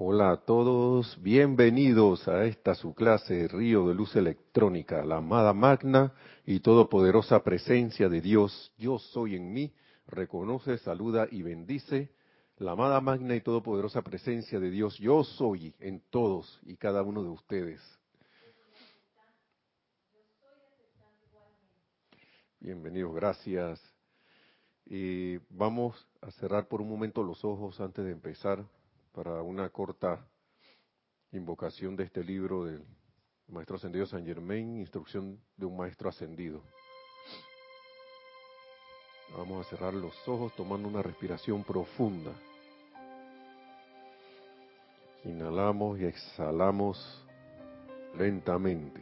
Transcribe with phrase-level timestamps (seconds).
[0.00, 6.14] Hola a todos, bienvenidos a esta su clase Río de Luz Electrónica, la amada magna
[6.46, 9.74] y todopoderosa presencia de Dios, yo soy en mí,
[10.06, 12.12] reconoce, saluda y bendice
[12.58, 17.24] la amada magna y todopoderosa presencia de Dios, yo soy en todos y cada uno
[17.24, 17.82] de ustedes.
[22.60, 23.82] Bienvenidos, gracias.
[24.86, 28.64] Y vamos a cerrar por un momento los ojos antes de empezar
[29.12, 30.26] para una corta
[31.32, 32.84] invocación de este libro del
[33.48, 36.62] Maestro Ascendido San Germain, Instrucción de un Maestro Ascendido.
[39.36, 42.32] Vamos a cerrar los ojos tomando una respiración profunda.
[45.24, 47.26] Inhalamos y exhalamos
[48.16, 49.00] lentamente.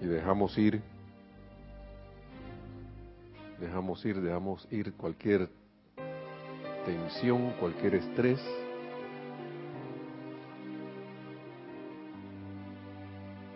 [0.00, 0.80] Y dejamos ir,
[3.58, 5.57] dejamos ir, dejamos ir cualquier
[6.88, 8.40] tensión, cualquier estrés.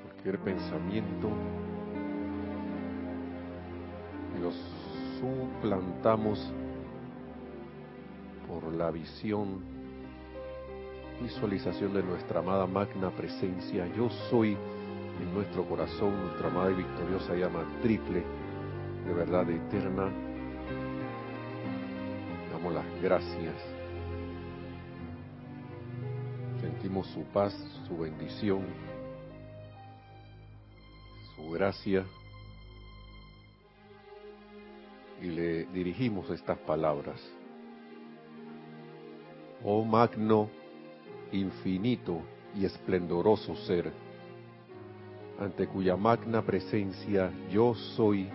[0.04, 1.30] Cualquier pensamiento.
[4.42, 4.54] Los
[5.18, 6.52] suplantamos
[8.46, 9.62] por la visión,
[11.22, 13.86] visualización de nuestra amada magna presencia.
[13.96, 14.58] Yo soy
[15.22, 18.22] en nuestro corazón, nuestra amada y victoriosa llama triple
[19.06, 20.31] de verdad eterna
[22.72, 23.54] las gracias.
[26.60, 27.52] Sentimos su paz,
[27.86, 28.62] su bendición,
[31.36, 32.04] su gracia
[35.20, 37.20] y le dirigimos estas palabras.
[39.64, 40.48] Oh magno,
[41.32, 42.22] infinito
[42.56, 43.92] y esplendoroso ser,
[45.38, 48.28] ante cuya magna presencia yo soy,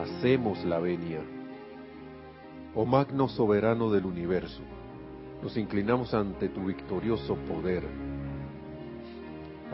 [0.00, 1.37] hacemos la venia
[2.80, 4.62] oh magno soberano del universo,
[5.42, 7.82] nos inclinamos ante tu victorioso poder.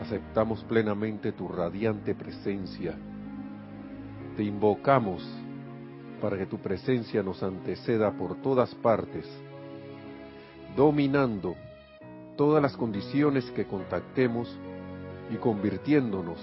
[0.01, 2.97] Aceptamos plenamente tu radiante presencia.
[4.35, 5.23] Te invocamos
[6.19, 9.29] para que tu presencia nos anteceda por todas partes,
[10.75, 11.53] dominando
[12.35, 14.49] todas las condiciones que contactemos
[15.31, 16.39] y convirtiéndonos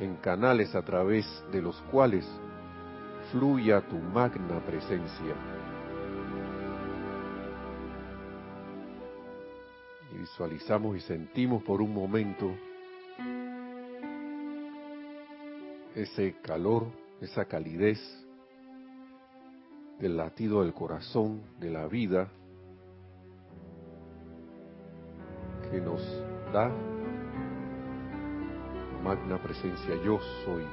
[0.00, 2.28] en canales a través de los cuales
[3.30, 5.67] fluya tu magna presencia.
[10.28, 12.54] Visualizamos y sentimos por un momento
[15.94, 16.86] ese calor,
[17.20, 17.98] esa calidez
[19.98, 22.28] del latido del corazón, de la vida,
[25.70, 26.02] que nos
[26.52, 26.70] da
[29.02, 30.64] magna presencia yo soy.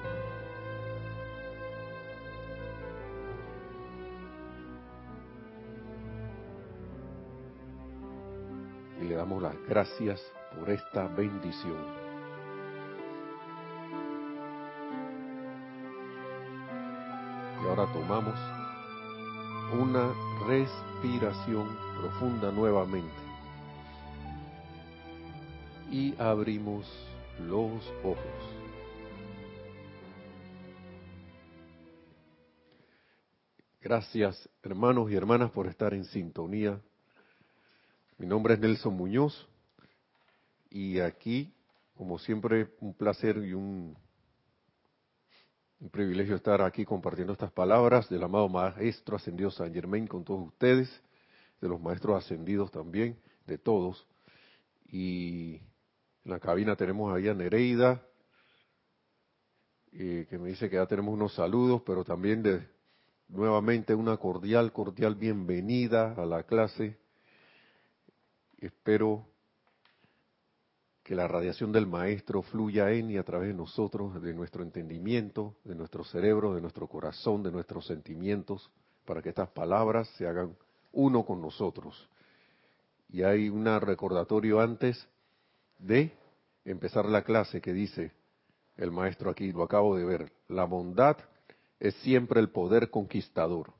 [9.05, 10.21] Le damos las gracias
[10.57, 11.77] por esta bendición.
[17.61, 18.35] Y ahora tomamos
[19.79, 20.13] una
[20.47, 21.67] respiración
[21.99, 23.13] profunda nuevamente.
[25.91, 26.85] Y abrimos
[27.47, 28.55] los ojos.
[33.81, 36.81] Gracias hermanos y hermanas por estar en sintonía
[38.17, 39.47] mi nombre es Nelson Muñoz
[40.69, 41.53] y aquí,
[41.95, 43.97] como siempre, un placer y un,
[45.91, 50.89] privilegio estar aquí compartiendo estas palabras del amado Maestro Ascendido San Germain con todos ustedes,
[51.61, 54.07] de los Maestros Ascendidos también, de todos.
[54.87, 55.57] Y
[56.23, 58.01] en la cabina tenemos ahí a Nereida,
[59.91, 62.67] eh, que me dice que ya tenemos unos saludos, pero también de
[63.27, 66.97] nuevamente una cordial, cordial bienvenida a la clase
[68.57, 69.27] Espero
[71.03, 75.55] que la radiación del Maestro fluya en y a través de nosotros, de nuestro entendimiento,
[75.63, 78.71] de nuestro cerebro, de nuestro corazón, de nuestros sentimientos,
[79.05, 80.55] para que estas palabras se hagan
[80.91, 82.09] uno con nosotros.
[83.09, 85.07] Y hay un recordatorio antes
[85.78, 86.11] de
[86.63, 88.11] empezar la clase que dice
[88.78, 91.17] el Maestro aquí, lo acabo de ver, la bondad
[91.79, 93.73] es siempre el poder conquistador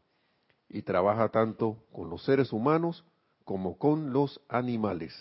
[0.70, 3.04] y trabaja tanto con los seres humanos
[3.46, 5.14] como con los animales.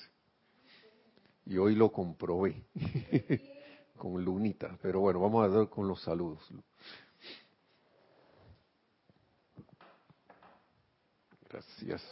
[1.44, 2.64] Y hoy lo comprobé
[3.98, 4.76] con Lunita.
[4.82, 6.42] Pero bueno, vamos a ver con los saludos.
[11.48, 12.02] Gracias.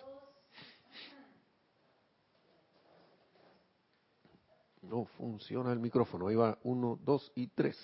[4.82, 6.28] No funciona el micrófono.
[6.28, 7.78] Ahí va uno, dos y tres.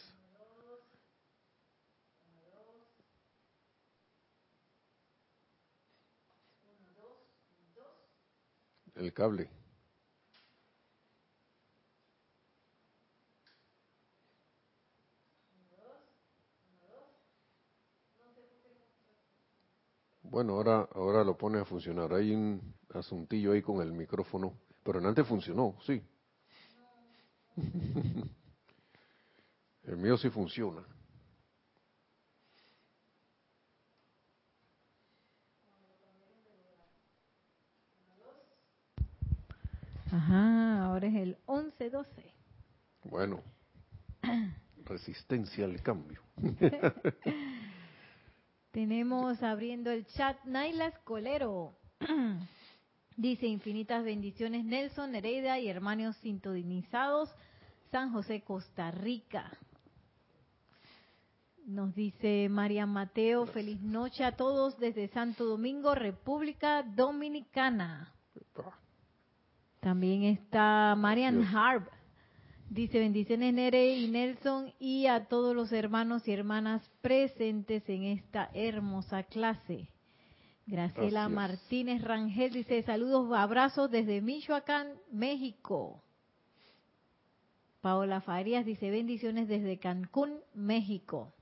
[8.99, 9.49] El cable.
[20.23, 22.13] Bueno, ahora, ahora lo pone a funcionar.
[22.13, 24.53] Hay un asuntillo ahí con el micrófono,
[24.83, 26.03] pero antes funcionó, sí.
[29.85, 30.83] El mío sí funciona.
[40.11, 42.07] Ajá, ahora es el 11-12.
[43.05, 43.43] Bueno,
[44.85, 46.23] resistencia al cambio.
[48.71, 51.77] Tenemos abriendo el chat Naila Escolero.
[53.17, 57.35] Dice infinitas bendiciones Nelson, Nereida y hermanos sintonizados,
[57.91, 59.51] San José, Costa Rica.
[61.67, 68.15] Nos dice María Mateo, feliz noche a todos desde Santo Domingo, República Dominicana.
[69.81, 71.89] También está Marian Harb.
[72.71, 78.51] Dice bendiciones Nere y Nelson y a todos los hermanos y hermanas presentes en esta
[78.53, 79.89] hermosa clase.
[80.67, 81.31] Graciela Gracias.
[81.31, 86.03] Martínez Rangel dice saludos, abrazos desde Michoacán, México.
[87.81, 91.33] Paola Farías dice bendiciones desde Cancún, México.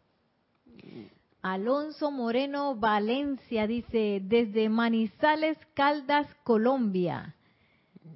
[1.43, 7.35] Alonso Moreno Valencia dice desde Manizales, Caldas, Colombia.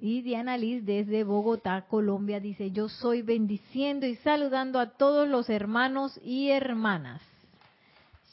[0.01, 5.51] Y Diana Liz desde Bogotá, Colombia, dice, yo soy bendiciendo y saludando a todos los
[5.51, 7.21] hermanos y hermanas.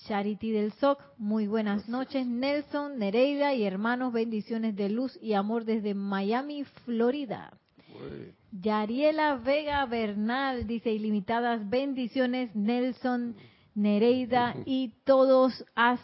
[0.05, 2.25] Charity del SOC, muy buenas noches.
[2.25, 7.51] Nelson, Nereida y hermanos, bendiciones de luz y amor desde Miami, Florida.
[7.89, 13.35] Uy, Yariela Vega Bernal dice, ilimitadas bendiciones, Nelson,
[13.75, 15.99] Nereida y todos, as,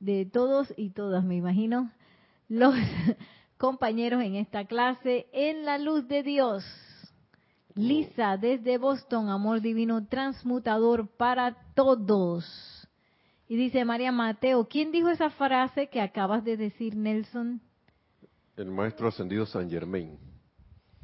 [0.00, 1.92] de todos y todas, me imagino,
[2.48, 2.74] los
[3.62, 6.64] compañeros en esta clase en la luz de Dios.
[7.76, 12.44] Lisa, desde Boston, amor divino transmutador para todos.
[13.46, 17.60] Y dice María Mateo, ¿quién dijo esa frase que acabas de decir, Nelson?
[18.56, 20.18] El maestro ascendido San Germain.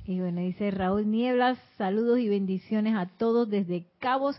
[0.04, 4.34] Y bueno, dice Raúl Nieblas, saludos y bendiciones a todos desde Cabos,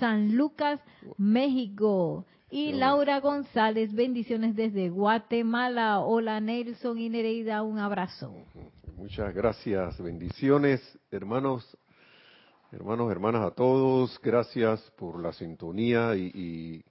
[0.00, 0.80] San Lucas,
[1.16, 2.26] México.
[2.52, 6.00] Y Laura González, bendiciones desde Guatemala.
[6.00, 8.34] Hola Nelson y Nereida, un abrazo.
[8.96, 10.80] Muchas gracias, bendiciones,
[11.12, 11.78] hermanos,
[12.72, 14.20] hermanos, hermanas a todos.
[14.20, 16.84] Gracias por la sintonía y, y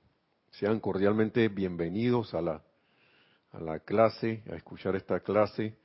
[0.51, 2.63] sean cordialmente bienvenidos a la
[3.51, 5.75] a la clase, a escuchar esta clase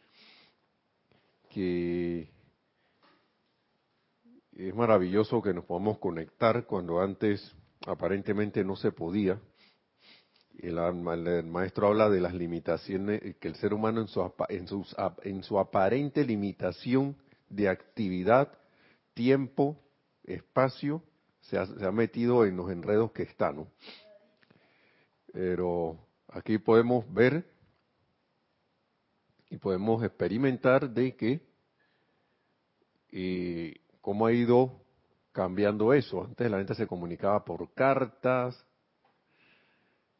[1.48, 2.28] que
[4.52, 7.54] es maravilloso que nos podamos conectar cuando antes
[7.86, 9.40] aparentemente no se podía.
[10.58, 14.96] El, el maestro habla de las limitaciones que el ser humano en su, en, sus,
[15.22, 17.16] en su aparente limitación
[17.48, 18.52] de actividad,
[19.14, 19.80] tiempo,
[20.24, 21.02] espacio,
[21.40, 23.54] se ha, se ha metido en los enredos que está.
[25.32, 25.98] Pero
[26.28, 27.44] aquí podemos ver
[29.50, 31.40] y podemos experimentar de que
[33.12, 34.80] eh, cómo ha ido
[35.32, 36.24] cambiando eso.
[36.24, 38.66] Antes la gente se comunicaba por cartas,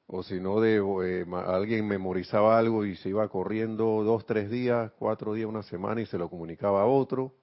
[0.06, 4.92] o si no, de, eh, alguien memorizaba algo y se iba corriendo dos, tres días,
[4.98, 7.34] cuatro días, una semana y se lo comunicaba a otro.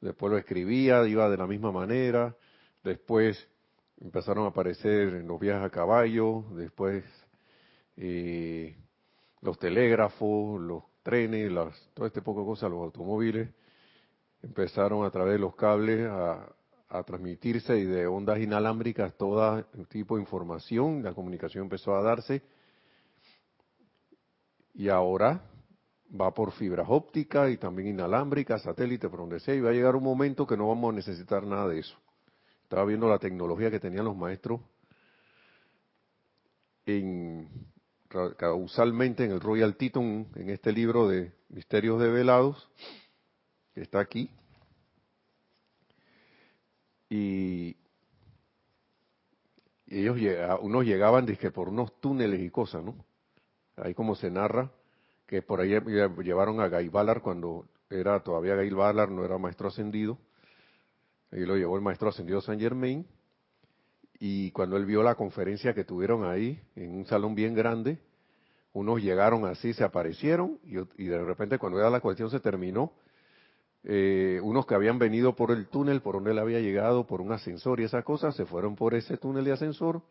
[0.00, 2.36] Después lo escribía, iba de la misma manera.
[2.84, 3.48] Después
[4.00, 6.44] empezaron a aparecer los viajes a caballo.
[6.52, 7.04] Después
[7.96, 8.76] eh,
[9.42, 13.50] los telégrafos, los trenes, las, todo este poco de cosas, los automóviles.
[14.42, 16.50] Empezaron a través de los cables a,
[16.90, 22.42] a transmitirse y de ondas inalámbricas todo tipo de información, la comunicación empezó a darse
[24.74, 25.40] y ahora
[26.20, 29.94] va por fibras ópticas y también inalámbricas, satélite, por donde sea, y va a llegar
[29.94, 31.96] un momento que no vamos a necesitar nada de eso.
[32.64, 34.60] Estaba viendo la tecnología que tenían los maestros
[36.86, 37.48] en,
[38.36, 42.68] causalmente en el Royal Teton, en este libro de Misterios Develados,
[43.74, 44.28] que está aquí,
[47.10, 47.76] y,
[49.86, 53.04] y ellos llega- unos llegaban dizque por unos túneles y cosas, ¿no?
[53.76, 54.70] Ahí como se narra
[55.26, 59.36] que por ahí lle- llevaron a Guy Ballard cuando era todavía Guy Ballard, no era
[59.38, 60.18] maestro ascendido.
[61.32, 63.06] Ahí lo llevó el maestro ascendido Saint Germain.
[64.18, 67.98] Y cuando él vio la conferencia que tuvieron ahí, en un salón bien grande,
[68.72, 72.92] unos llegaron así, se aparecieron, y, y de repente cuando ya la cuestión se terminó,
[73.84, 77.32] eh, unos que habían venido por el túnel por donde él había llegado, por un
[77.32, 80.02] ascensor y esas cosas, se fueron por ese túnel de ascensor,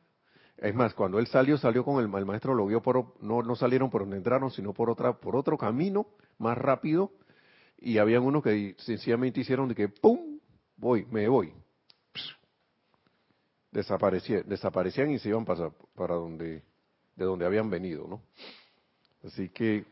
[0.58, 3.90] Es más, cuando él salió, salió con el, maestro, lo vio por, no, no salieron
[3.90, 6.08] por donde entraron, sino por otra, por otro camino
[6.38, 7.12] más rápido,
[7.78, 10.40] y habían unos que sencillamente hicieron de que ¡pum!
[10.76, 11.54] voy, me voy.
[13.72, 16.64] Desaparecían, desaparecían y se iban para, para donde,
[17.16, 18.22] de donde habían venido, ¿no?
[19.24, 19.86] Así que,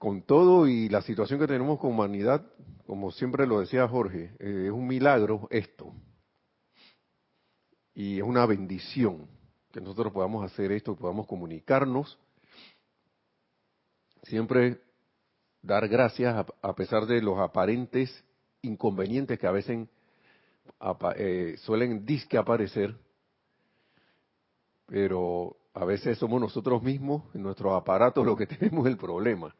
[0.00, 2.42] con todo y la situación que tenemos con humanidad,
[2.86, 5.92] como siempre lo decía Jorge, eh, es un milagro esto.
[7.92, 9.28] Y es una bendición
[9.70, 12.18] que nosotros podamos hacer esto, podamos comunicarnos.
[14.22, 14.80] Siempre
[15.60, 18.24] dar gracias a, pesar de los aparentes
[18.62, 19.86] inconvenientes que a veces
[21.16, 22.96] eh, suelen disque aparecer,
[24.86, 29.54] pero a veces somos nosotros mismos, en nuestros aparatos, lo que tenemos el problema.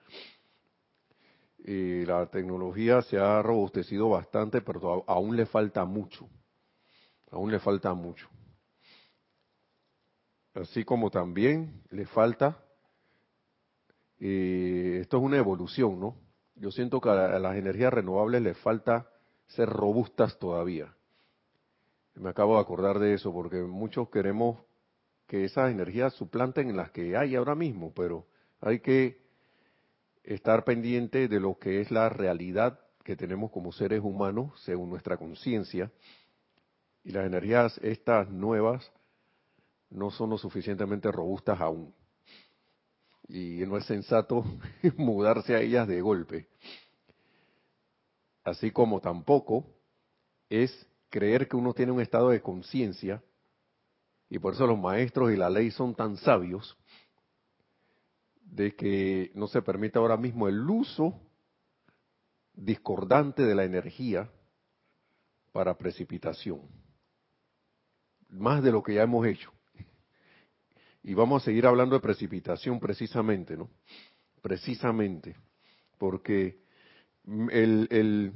[1.59, 6.29] Y la tecnología se ha robustecido bastante, pero aún le falta mucho.
[7.31, 8.29] Aún le falta mucho.
[10.55, 12.59] Así como también le falta
[14.21, 16.15] esto es una evolución, ¿no?
[16.55, 19.09] Yo siento que a las energías renovables les falta
[19.47, 20.95] ser robustas todavía.
[22.15, 24.59] Me acabo de acordar de eso porque muchos queremos
[25.31, 28.27] que esas energías suplanten las que hay ahora mismo, pero
[28.61, 29.21] hay que
[30.25, 35.17] estar pendiente de lo que es la realidad que tenemos como seres humanos según nuestra
[35.19, 35.93] conciencia
[37.05, 38.91] y las energías estas nuevas
[39.89, 41.95] no son lo suficientemente robustas aún
[43.29, 44.45] y no es sensato
[44.97, 46.49] mudarse a ellas de golpe.
[48.43, 49.65] Así como tampoco
[50.49, 53.23] es creer que uno tiene un estado de conciencia,
[54.31, 56.79] y por eso los maestros y la ley son tan sabios,
[58.45, 61.21] de que no se permite ahora mismo el uso
[62.55, 64.31] discordante de la energía
[65.53, 66.63] para precipitación,
[68.29, 69.53] más de lo que ya hemos hecho.
[71.03, 73.69] Y vamos a seguir hablando de precipitación precisamente, ¿no?
[74.43, 75.35] Precisamente,
[75.99, 76.61] porque
[77.27, 78.33] el, el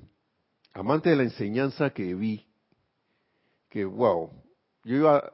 [0.73, 2.47] amante de la enseñanza que vi,
[3.69, 4.31] que wow,
[4.85, 5.33] yo iba,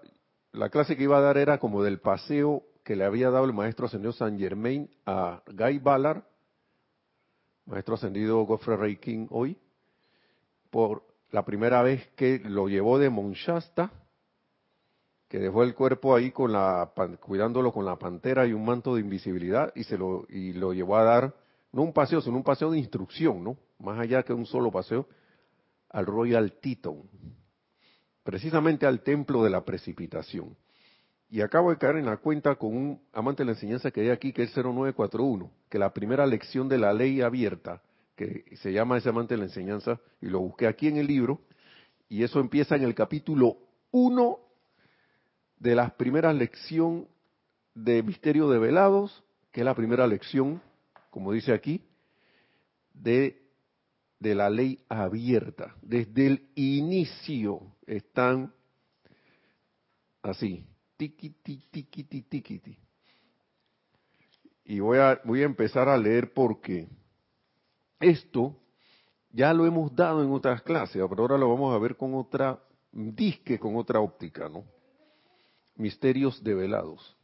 [0.53, 3.53] la clase que iba a dar era como del paseo que le había dado el
[3.53, 6.23] maestro ascendido San Germain a Guy Ballard,
[7.67, 9.57] maestro ascendido Godfrey Ray King hoy,
[10.71, 13.93] por la primera vez que lo llevó de Monshasta
[15.29, 16.91] que dejó el cuerpo ahí con la
[17.21, 20.97] cuidándolo con la pantera y un manto de invisibilidad y se lo y lo llevó
[20.97, 21.35] a dar
[21.71, 25.07] no un paseo sino un paseo de instrucción no más allá que un solo paseo
[25.89, 27.09] al Royal Teton
[28.23, 30.57] precisamente al templo de la precipitación
[31.29, 34.11] y acabo de caer en la cuenta con un amante de la enseñanza que hay
[34.11, 37.83] aquí que es 0941 que la primera lección de la ley abierta
[38.17, 41.41] que se llama ese amante de la enseñanza y lo busqué aquí en el libro
[42.09, 43.57] y eso empieza en el capítulo
[43.93, 44.39] 1
[45.59, 47.07] de la primera lección
[47.75, 49.23] de Misterio de Velados,
[49.53, 50.61] que es la primera lección,
[51.11, 51.83] como dice aquí,
[52.93, 53.43] de,
[54.19, 55.77] de la ley abierta.
[55.83, 57.63] Desde el inicio
[57.97, 58.53] están
[60.23, 60.67] así,
[60.97, 62.79] tiquiti, tiquiti, tiquiti.
[64.65, 66.89] Y voy a, voy a empezar a leer porque
[67.99, 68.57] esto
[69.31, 72.61] ya lo hemos dado en otras clases, pero ahora lo vamos a ver con otra
[72.93, 74.65] disque, con otra óptica, ¿no?
[75.81, 77.17] misterios develados,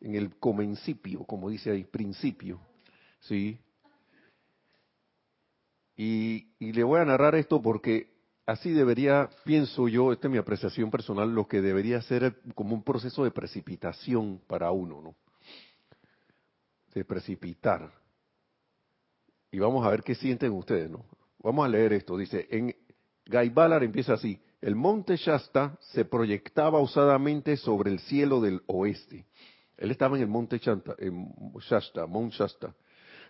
[0.00, 2.60] en el comencipio, como dice ahí, principio,
[3.20, 3.58] ¿sí?
[5.96, 8.13] Y, le voy a narrar esto porque
[8.46, 12.82] así debería, pienso yo, esta es mi apreciación personal, lo que debería ser como un
[12.82, 15.14] proceso de precipitación para uno, ¿no?
[16.94, 17.90] De precipitar.
[19.50, 21.04] Y vamos a ver qué sienten ustedes, ¿no?
[21.38, 22.16] Vamos a leer esto.
[22.16, 22.74] Dice, en
[23.26, 29.26] Gaibalar empieza así, el monte Shasta se proyectaba osadamente sobre el cielo del oeste.
[29.76, 32.74] Él estaba en el monte Shasta, Monte Shasta,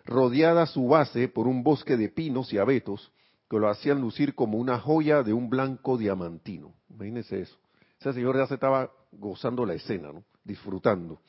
[0.04, 3.12] rodeada su base por un bosque de pinos y abetos
[3.48, 6.74] que lo hacían lucir como una joya de un blanco diamantino.
[6.90, 7.56] Imagínense eso.
[8.00, 10.24] Ese señor ya se estaba gozando la escena, ¿no?
[10.44, 11.20] disfrutando.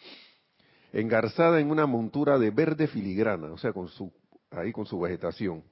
[0.91, 4.11] Engarzada en una montura de verde filigrana, o sea, con su,
[4.51, 5.63] ahí con su vegetación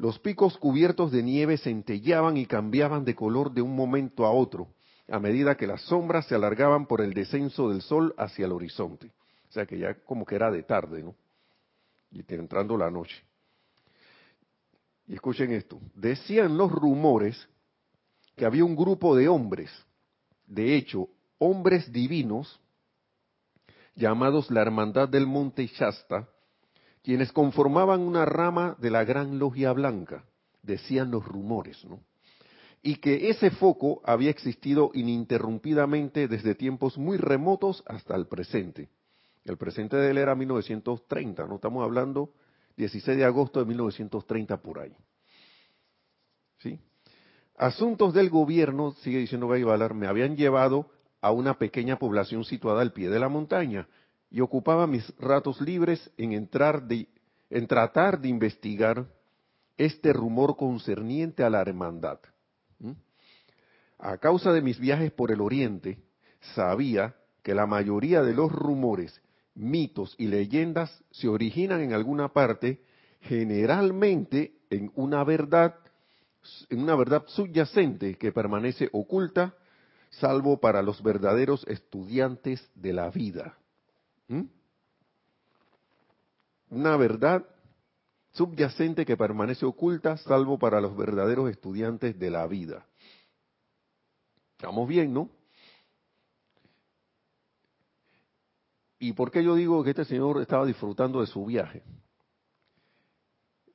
[0.00, 4.68] los picos cubiertos de nieve centellaban y cambiaban de color de un momento a otro,
[5.10, 9.12] a medida que las sombras se alargaban por el descenso del sol hacia el horizonte.
[9.50, 11.14] O sea que ya como que era de tarde, ¿no?
[12.12, 13.22] Y entrando la noche.
[15.10, 15.80] Y escuchen esto.
[15.96, 17.48] Decían los rumores
[18.36, 19.68] que había un grupo de hombres,
[20.46, 22.60] de hecho, hombres divinos,
[23.96, 26.28] llamados la Hermandad del Monte Shasta,
[27.02, 30.24] quienes conformaban una rama de la gran logia blanca,
[30.62, 31.98] decían los rumores, ¿no?
[32.80, 38.88] y que ese foco había existido ininterrumpidamente desde tiempos muy remotos hasta el presente.
[39.44, 42.32] El presente de él era 1930, no estamos hablando
[42.80, 44.96] 16 de agosto de 1930 por ahí.
[46.58, 46.80] ¿Sí?
[47.56, 52.92] Asuntos del gobierno, sigue diciendo Gay me habían llevado a una pequeña población situada al
[52.92, 53.86] pie de la montaña
[54.30, 57.06] y ocupaba mis ratos libres en entrar de,
[57.50, 59.06] en tratar de investigar
[59.76, 62.18] este rumor concerniente a la hermandad.
[63.98, 65.98] A causa de mis viajes por el oriente,
[66.54, 69.20] sabía que la mayoría de los rumores,
[69.54, 72.82] mitos y leyendas se originan en alguna parte,
[73.20, 75.74] generalmente en una verdad,
[76.68, 79.54] en una verdad subyacente que permanece oculta,
[80.10, 83.56] salvo para los verdaderos estudiantes de la vida.
[86.70, 87.44] Una verdad
[88.32, 92.86] subyacente que permanece oculta, salvo para los verdaderos estudiantes de la vida.
[94.56, 95.30] Estamos bien, ¿no?
[99.00, 101.82] ¿Y por qué yo digo que este señor estaba disfrutando de su viaje?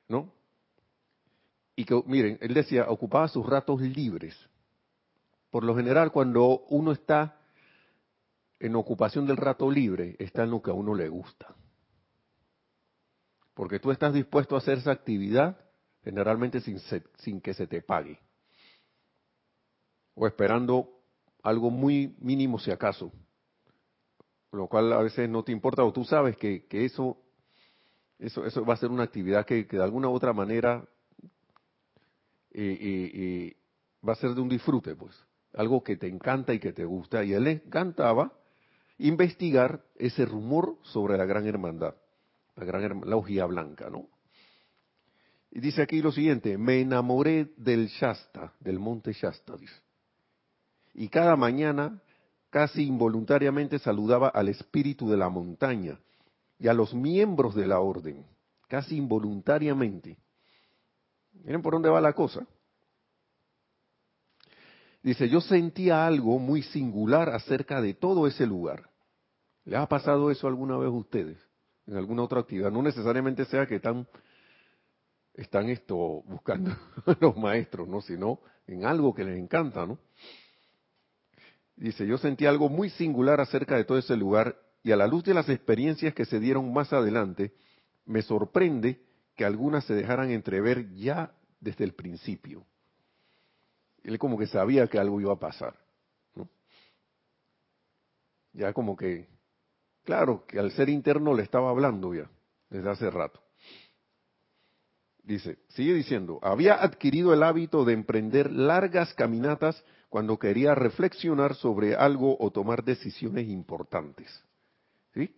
[0.07, 0.31] ¿No?
[1.75, 4.37] Y que, miren, él decía, ocupaba sus ratos libres.
[5.49, 7.37] Por lo general, cuando uno está
[8.59, 11.55] en ocupación del rato libre, está en lo que a uno le gusta.
[13.55, 15.57] Porque tú estás dispuesto a hacer esa actividad
[16.03, 16.79] generalmente sin,
[17.17, 18.19] sin que se te pague
[20.13, 20.89] o esperando
[21.43, 23.11] algo muy mínimo si acaso,
[24.55, 27.17] lo cual a veces no te importa o tú sabes que, eso,
[28.19, 30.85] eso, eso va a ser una actividad que, de alguna u otra manera
[32.51, 33.57] eh, eh, eh,
[34.07, 35.15] va a ser de un disfrute, pues,
[35.53, 37.23] algo que te encanta y que te gusta.
[37.23, 38.33] Y él le encantaba
[38.97, 41.95] investigar ese rumor sobre la gran hermandad,
[42.55, 44.07] la gran la blanca, ¿no?
[45.51, 49.85] Y dice aquí lo siguiente, me enamoré del Shasta, del monte Shasta, dice
[50.95, 52.01] y cada mañana
[52.55, 55.99] casi involuntariamente saludaba al espíritu de la montaña
[56.57, 58.25] y a los miembros de la orden,
[58.69, 60.17] casi involuntariamente.
[61.33, 62.47] Miren por dónde va la cosa.
[65.03, 68.89] Dice, yo sentía algo muy singular acerca de todo ese lugar.
[69.65, 71.37] ¿Le ha pasado eso alguna vez a ustedes?
[71.85, 72.71] En alguna otra actividad.
[72.71, 74.07] No necesariamente sea que están,
[75.33, 76.71] están esto buscando
[77.19, 77.99] los maestros, ¿no?
[77.99, 79.99] Sino en algo que les encanta, ¿no?
[81.75, 85.23] Dice, yo sentí algo muy singular acerca de todo ese lugar y a la luz
[85.23, 87.53] de las experiencias que se dieron más adelante,
[88.05, 89.01] me sorprende
[89.35, 92.65] que algunas se dejaran entrever ya desde el principio.
[94.03, 95.75] Él como que sabía que algo iba a pasar.
[96.35, 96.47] ¿no?
[98.53, 99.27] Ya como que,
[100.03, 102.29] claro, que al ser interno le estaba hablando ya,
[102.69, 103.41] desde hace rato.
[105.23, 109.83] Dice, sigue diciendo, había adquirido el hábito de emprender largas caminatas
[110.15, 114.41] cuando quería reflexionar sobre algo o tomar decisiones importantes.
[115.13, 115.35] ¿Sí?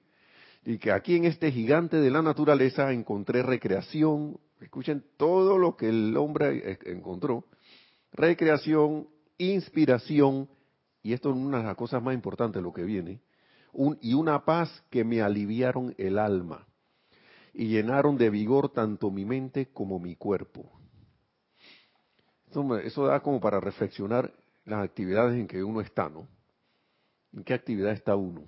[0.66, 5.90] Y que aquí en este gigante de la naturaleza encontré recreación, escuchen todo lo que
[5.90, 7.46] el hombre encontró,
[8.12, 9.08] recreación,
[9.40, 10.48] inspiración,
[11.02, 13.20] y esto es una de las cosas más importantes, lo que viene,
[14.00, 16.68] y una paz que me aliviaron el alma
[17.52, 20.72] y llenaron de vigor tanto mi mente como mi cuerpo.
[22.52, 24.32] Eso, eso da como para reflexionar
[24.68, 26.28] las actividades en que uno está, ¿no?
[27.32, 28.46] ¿En qué actividad está uno?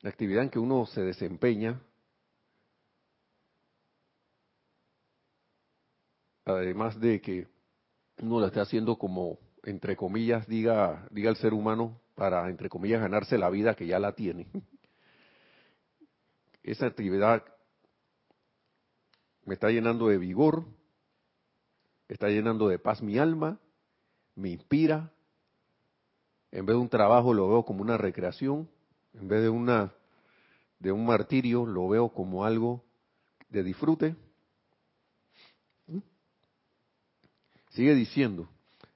[0.00, 1.80] La actividad en que uno se desempeña,
[6.44, 7.48] además de que
[8.18, 13.00] uno la está haciendo como, entre comillas, diga, diga el ser humano, para, entre comillas,
[13.00, 14.46] ganarse la vida que ya la tiene.
[16.62, 17.44] Esa actividad
[19.44, 20.66] me está llenando de vigor,
[22.06, 23.58] está llenando de paz mi alma,
[24.34, 25.10] me inspira.
[26.50, 28.68] En vez de un trabajo lo veo como una recreación,
[29.14, 29.92] en vez de una
[30.78, 32.84] de un martirio lo veo como algo
[33.48, 34.16] de disfrute.
[37.70, 38.48] Sigue diciendo,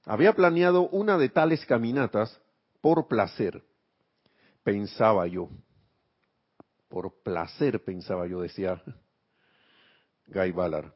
[0.05, 2.39] había planeado una de tales caminatas
[2.81, 3.63] por placer,
[4.63, 5.49] pensaba yo.
[6.89, 8.81] Por placer pensaba yo, decía
[10.27, 10.93] Guy Ballard,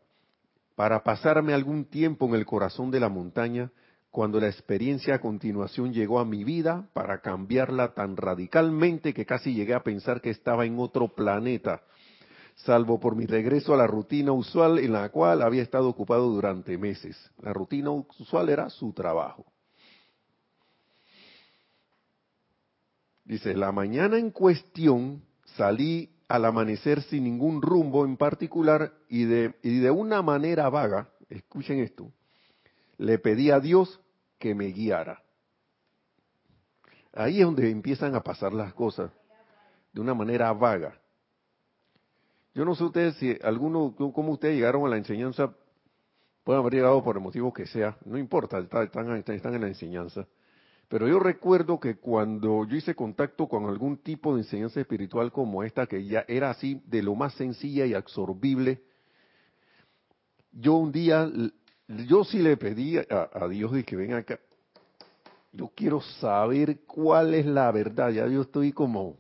[0.76, 3.72] para pasarme algún tiempo en el corazón de la montaña
[4.12, 9.54] cuando la experiencia a continuación llegó a mi vida para cambiarla tan radicalmente que casi
[9.54, 11.82] llegué a pensar que estaba en otro planeta,
[12.56, 16.78] salvo por mi regreso a la rutina usual en la cual había estado ocupado durante
[16.78, 17.18] meses.
[17.42, 19.46] La rutina usual era su trabajo.
[23.24, 25.24] Dice, la mañana en cuestión
[25.56, 31.10] salí al amanecer sin ningún rumbo en particular y de, y de una manera vaga,
[31.30, 32.12] escuchen esto,
[33.02, 34.00] le pedí a Dios
[34.38, 35.24] que me guiara.
[37.14, 39.12] Ahí es donde empiezan a pasar las cosas
[39.92, 41.00] de una manera vaga.
[42.54, 45.52] Yo no sé ustedes si alguno, cómo ustedes llegaron a la enseñanza,
[46.44, 50.28] pueden haber llegado por el motivo que sea, no importa, están, están en la enseñanza.
[50.88, 55.64] Pero yo recuerdo que cuando yo hice contacto con algún tipo de enseñanza espiritual como
[55.64, 58.84] esta, que ya era así de lo más sencilla y absorbible,
[60.52, 61.32] yo un día,
[62.08, 64.40] yo sí le pedí a, Dios de que venga acá,
[65.52, 69.18] yo quiero saber cuál es la verdad, ya yo estoy como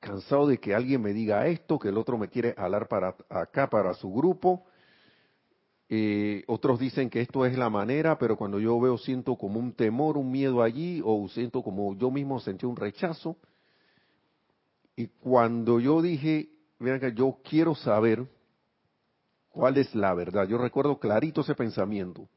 [0.00, 3.68] cansado de que alguien me diga esto, que el otro me quiere hablar para acá,
[3.68, 4.64] para su grupo.
[5.88, 9.72] Eh, otros dicen que esto es la manera, pero cuando yo veo siento como un
[9.72, 13.36] temor, un miedo allí, o siento como yo mismo sentí un rechazo.
[14.96, 18.26] Y cuando yo dije, vean que yo quiero saber
[19.56, 22.28] cuál es la verdad, yo recuerdo clarito ese pensamiento.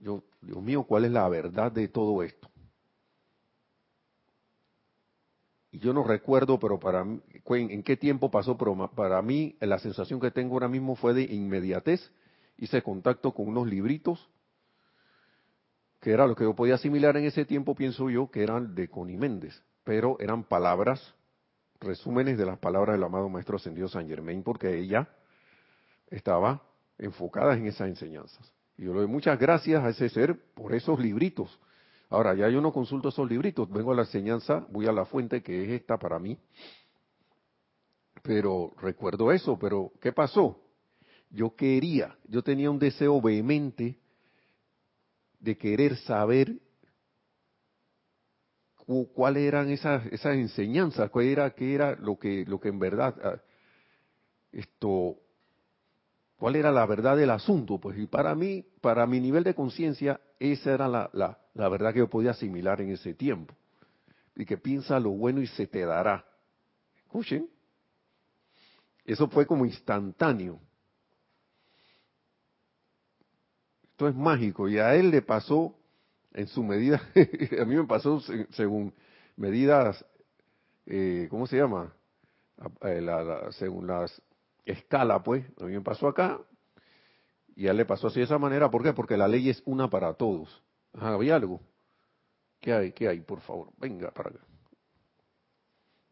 [0.00, 2.50] Yo, Dios mío, ¿cuál es la verdad de todo esto?
[5.72, 9.78] y yo no recuerdo, pero para mí, en qué tiempo pasó, pero para mí la
[9.78, 12.10] sensación que tengo ahora mismo fue de inmediatez.
[12.56, 14.28] Hice contacto con unos libritos,
[16.00, 18.88] que era lo que yo podía asimilar en ese tiempo, pienso yo, que eran de
[18.88, 21.14] Connie Méndez, pero eran palabras,
[21.78, 25.08] resúmenes de las palabras del amado Maestro Ascendido San Germain, porque ella
[26.10, 26.62] estaba
[26.98, 28.52] enfocada en esas enseñanzas.
[28.76, 31.58] Y yo le doy muchas gracias a ese ser por esos libritos
[32.10, 35.42] Ahora, ya yo no consulto esos libritos, vengo a la enseñanza, voy a la fuente
[35.42, 36.36] que es esta para mí.
[38.22, 40.60] Pero recuerdo eso, pero ¿qué pasó?
[41.30, 43.96] Yo quería, yo tenía un deseo vehemente
[45.38, 46.58] de querer saber
[49.14, 53.14] cuáles eran esas, esas enseñanzas, cuál era, qué era lo que, lo que en verdad
[53.22, 53.40] ah,
[54.50, 55.16] esto
[56.40, 57.78] cuál era la verdad del asunto.
[57.78, 61.98] Pues y para mí, para mi nivel de conciencia, esa era la, la, verdad que
[61.98, 63.54] yo podía asimilar en ese tiempo.
[64.34, 66.24] Y que piensa lo bueno y se te dará.
[67.04, 67.46] Escuchen.
[69.04, 70.58] Eso fue como instantáneo.
[73.90, 74.66] Esto es mágico.
[74.66, 75.76] Y a él le pasó
[76.32, 77.02] en su medida,
[77.60, 78.22] a mí me pasó
[78.52, 78.94] según
[79.36, 80.02] medidas,
[80.86, 81.92] eh, ¿cómo se llama?
[82.82, 83.04] Eh,
[83.50, 84.22] según las
[84.70, 85.44] escala, pues.
[85.60, 86.40] A mí me pasó acá
[87.56, 88.70] y a él le pasó así de esa manera.
[88.70, 88.92] ¿Por qué?
[88.92, 90.62] Porque la ley es una para todos.
[90.98, 91.60] ¿Había algo?
[92.60, 92.92] ¿Qué hay?
[92.92, 93.20] ¿Qué hay?
[93.20, 94.40] Por favor, venga para acá.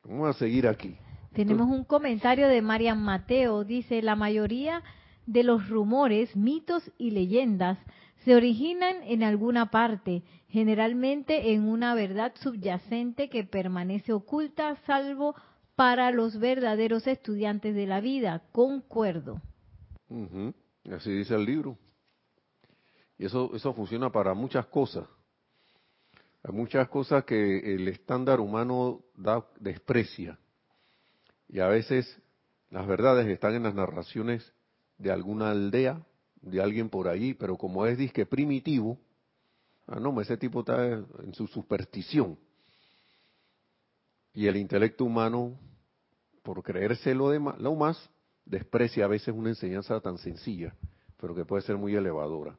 [0.05, 0.97] Vamos a seguir aquí.
[1.33, 3.65] Tenemos un comentario de Marian Mateo.
[3.65, 4.83] Dice, la mayoría
[5.27, 7.79] de los rumores, mitos y leyendas
[8.25, 15.35] se originan en alguna parte, generalmente en una verdad subyacente que permanece oculta, salvo
[15.79, 18.43] para los verdaderos estudiantes de la vida.
[18.51, 19.41] Concuerdo.
[20.91, 21.79] Así dice el libro.
[23.17, 25.07] Y eso, eso funciona para muchas cosas.
[26.43, 30.37] Hay muchas cosas que el estándar humano da, desprecia.
[31.49, 32.21] Y a veces
[32.71, 34.53] las verdades están en las narraciones
[34.99, 36.05] de alguna aldea,
[36.41, 38.99] de alguien por allí, pero como es disque primitivo,
[39.87, 42.37] ah, no, ese tipo está en su superstición.
[44.35, 45.57] Y el intelecto humano
[46.49, 48.11] por creerse lo, lo más,
[48.47, 50.75] desprecia a veces una enseñanza tan sencilla,
[51.21, 52.57] pero que puede ser muy elevadora.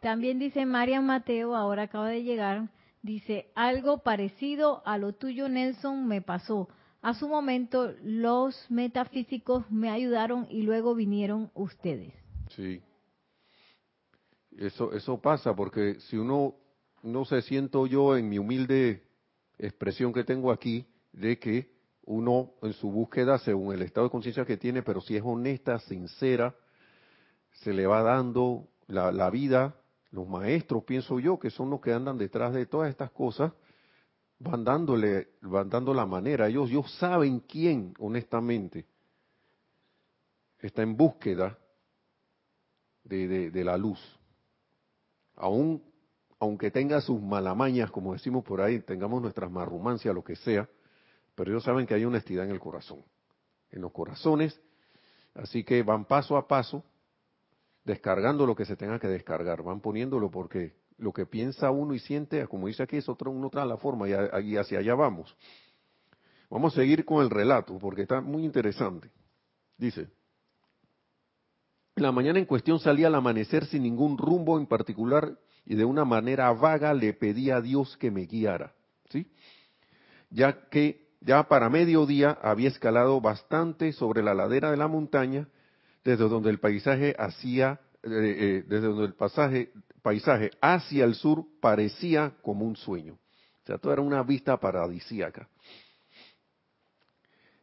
[0.00, 2.68] También dice Marian Mateo, ahora acaba de llegar,
[3.00, 6.68] dice, algo parecido a lo tuyo, Nelson, me pasó.
[7.00, 12.12] A su momento los metafísicos me ayudaron y luego vinieron ustedes.
[12.56, 12.82] Sí.
[14.58, 16.56] Eso, eso pasa porque si uno
[17.04, 19.04] no se siento yo en mi humilde
[19.58, 21.73] expresión que tengo aquí de que
[22.06, 25.78] uno en su búsqueda, según el estado de conciencia que tiene, pero si es honesta,
[25.80, 26.54] sincera,
[27.52, 29.76] se le va dando la, vida,
[30.10, 33.52] los maestros, pienso yo, que son los que andan detrás de todas estas cosas,
[34.38, 36.48] van dándole, van dando la manera.
[36.48, 38.86] Ellos, ellos saben quién, honestamente,
[40.58, 41.58] está en búsqueda
[43.04, 44.00] de, la luz.
[45.36, 45.82] Aún,
[46.38, 50.68] aunque tenga sus malamañas, como decimos por ahí, tengamos nuestras marrumancias, lo que sea,
[51.34, 53.04] pero ellos saben que hay honestidad en el corazón,
[53.70, 54.60] en los corazones,
[55.34, 56.84] así que van paso a paso
[57.84, 61.98] descargando lo que se tenga que descargar, van poniéndolo porque lo que piensa uno y
[61.98, 65.36] siente, como dice aquí, es otro, uno trae la forma y, hacia allá vamos.
[66.50, 69.10] Vamos a seguir con el relato porque está muy interesante.
[69.76, 70.08] Dice,
[71.96, 76.04] la mañana en cuestión salía al amanecer sin ningún rumbo en particular y de una
[76.04, 78.72] manera vaga le pedía a Dios que me guiara,
[79.10, 79.30] ¿sí?
[80.30, 85.48] Ya que ya para mediodía había escalado bastante sobre la ladera de la montaña,
[86.04, 89.14] desde donde el paisaje hacía eh, desde donde el
[90.02, 93.14] paisaje hacia el sur parecía como un sueño.
[93.14, 95.48] O sea, todo era una vista paradisíaca.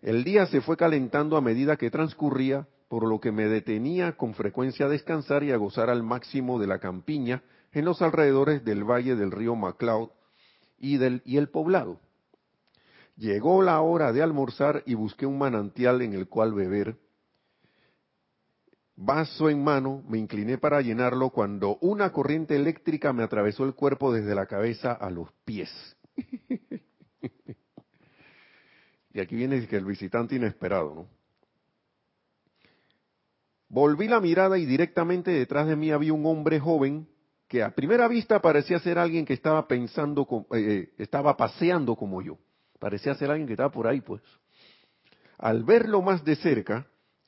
[0.02, 4.34] El día se fue calentando a medida que transcurría, por lo que me detenía con
[4.34, 8.84] frecuencia a descansar y a gozar al máximo de la campiña en los alrededores del
[8.84, 10.10] valle del río MacLeod
[10.80, 12.00] y, del, y el poblado.
[13.22, 16.98] Llegó la hora de almorzar y busqué un manantial en el cual beber.
[18.96, 24.12] Vaso en mano, me incliné para llenarlo cuando una corriente eléctrica me atravesó el cuerpo
[24.12, 25.70] desde la cabeza a los pies.
[29.14, 31.08] y aquí viene el visitante inesperado, ¿no?
[33.70, 37.08] Volví la mirada y directamente detrás de mí había un hombre joven
[37.48, 42.24] que a primera vista parecía ser alguien que estaba pensando, eh, eh, estaba paseando como
[42.24, 42.40] yo.
[42.82, 44.24] Parecía ser alguien que estaba por ahí, pues.
[45.38, 46.88] Al verlo más de cerca,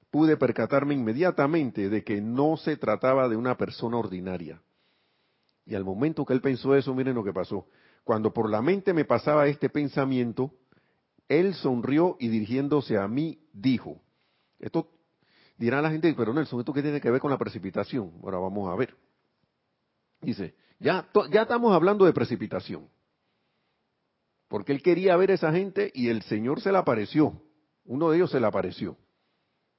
[0.10, 4.60] pude percatarme inmediatamente de que no se trataba de una persona ordinaria.
[5.68, 7.68] Y al momento que él pensó eso, miren lo que pasó.
[8.04, 10.56] Cuando por la mente me pasaba este pensamiento,
[11.30, 14.02] él sonrió y dirigiéndose a mí dijo,
[14.58, 14.90] esto
[15.56, 18.12] dirá la gente, pero Nelson, ¿esto qué tiene que ver con la precipitación?
[18.24, 18.96] Ahora vamos a ver.
[20.20, 22.90] Dice, ya, ya estamos hablando de precipitación.
[24.54, 27.42] Porque él quería ver a esa gente y el Señor se le apareció.
[27.86, 28.96] Uno de ellos se le apareció.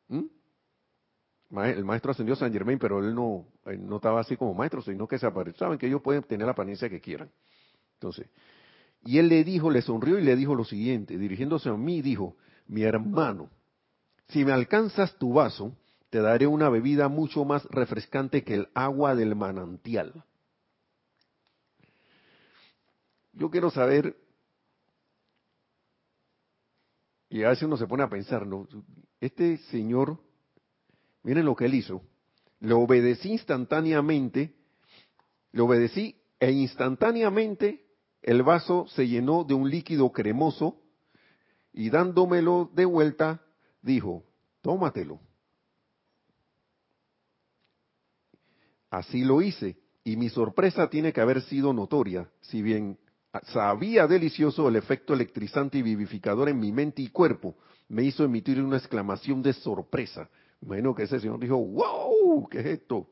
[0.09, 0.25] ¿Mm?
[1.61, 5.07] El maestro ascendió a San Germain, pero él no, no estaba así como maestro, sino
[5.07, 5.61] que se apareció.
[5.61, 7.31] Saben que ellos pueden tener la apariencia que quieran.
[7.93, 8.27] Entonces,
[9.05, 12.37] y él le dijo, le sonrió y le dijo lo siguiente, dirigiéndose a mí, dijo,
[12.67, 13.51] mi hermano,
[14.27, 15.73] si me alcanzas tu vaso,
[16.11, 20.25] te daré una bebida mucho más refrescante que el agua del manantial.
[23.35, 24.17] Yo quiero saber,
[27.35, 28.69] y a veces uno se pone a pensar, ¿no?
[29.21, 30.21] Este señor,
[31.25, 32.01] miren lo que él hizo,
[32.61, 34.55] le obedecí instantáneamente,
[35.51, 37.87] le obedecí e instantáneamente
[38.23, 40.81] el vaso se llenó de un líquido cremoso
[41.73, 43.43] y dándomelo de vuelta,
[43.83, 44.23] dijo,
[44.61, 45.19] tómatelo.
[48.91, 52.97] Así lo hice, y mi sorpresa tiene que haber sido notoria, si bien
[53.43, 57.57] sabía delicioso el efecto electrizante y vivificador en mi mente y cuerpo,
[57.89, 60.29] me hizo emitir una exclamación de sorpresa.
[60.63, 63.09] Imagino que ese señor dijo, wow, ¿qué es esto?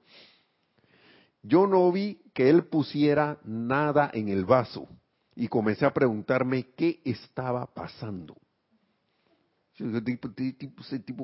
[1.43, 4.89] Yo no vi que él pusiera nada en el vaso
[5.35, 8.37] y comencé a preguntarme qué estaba pasando.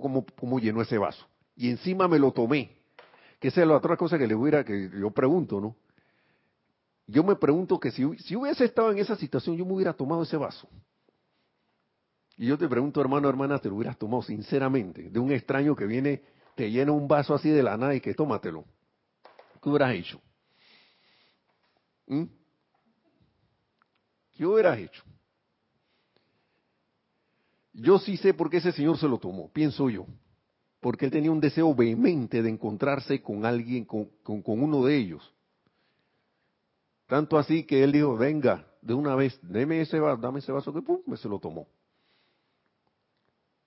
[0.00, 1.26] ¿cómo, ¿cómo, llenó ese vaso?
[1.54, 2.76] Y encima me lo tomé.
[3.38, 5.76] Que esa es la otra cosa que le hubiera, que yo pregunto, ¿no?
[7.08, 10.22] Yo me pregunto que si, si hubiese estado en esa situación, yo me hubiera tomado
[10.22, 10.68] ese vaso.
[12.36, 15.08] Y yo te pregunto, hermano, hermana, ¿te lo hubieras tomado sinceramente?
[15.08, 16.22] De un extraño que viene,
[16.54, 18.66] te llena un vaso así de la nada y que tómatelo.
[19.62, 20.20] ¿Qué hubieras hecho?
[22.06, 22.24] ¿Mm?
[24.32, 25.02] ¿Qué hubieras hecho?
[27.72, 30.06] Yo sí sé por qué ese señor se lo tomó, pienso yo.
[30.80, 35.34] Porque él tenía un deseo vehemente de encontrarse con alguien, con, con uno de ellos.
[37.08, 40.72] Tanto así que él dijo, venga, de una vez, deme ese vaso, dame ese vaso
[40.74, 41.66] que pum, me se lo tomó.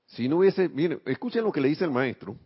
[0.06, 2.38] Si no hubiese, miren, escuchen lo que le dice el maestro.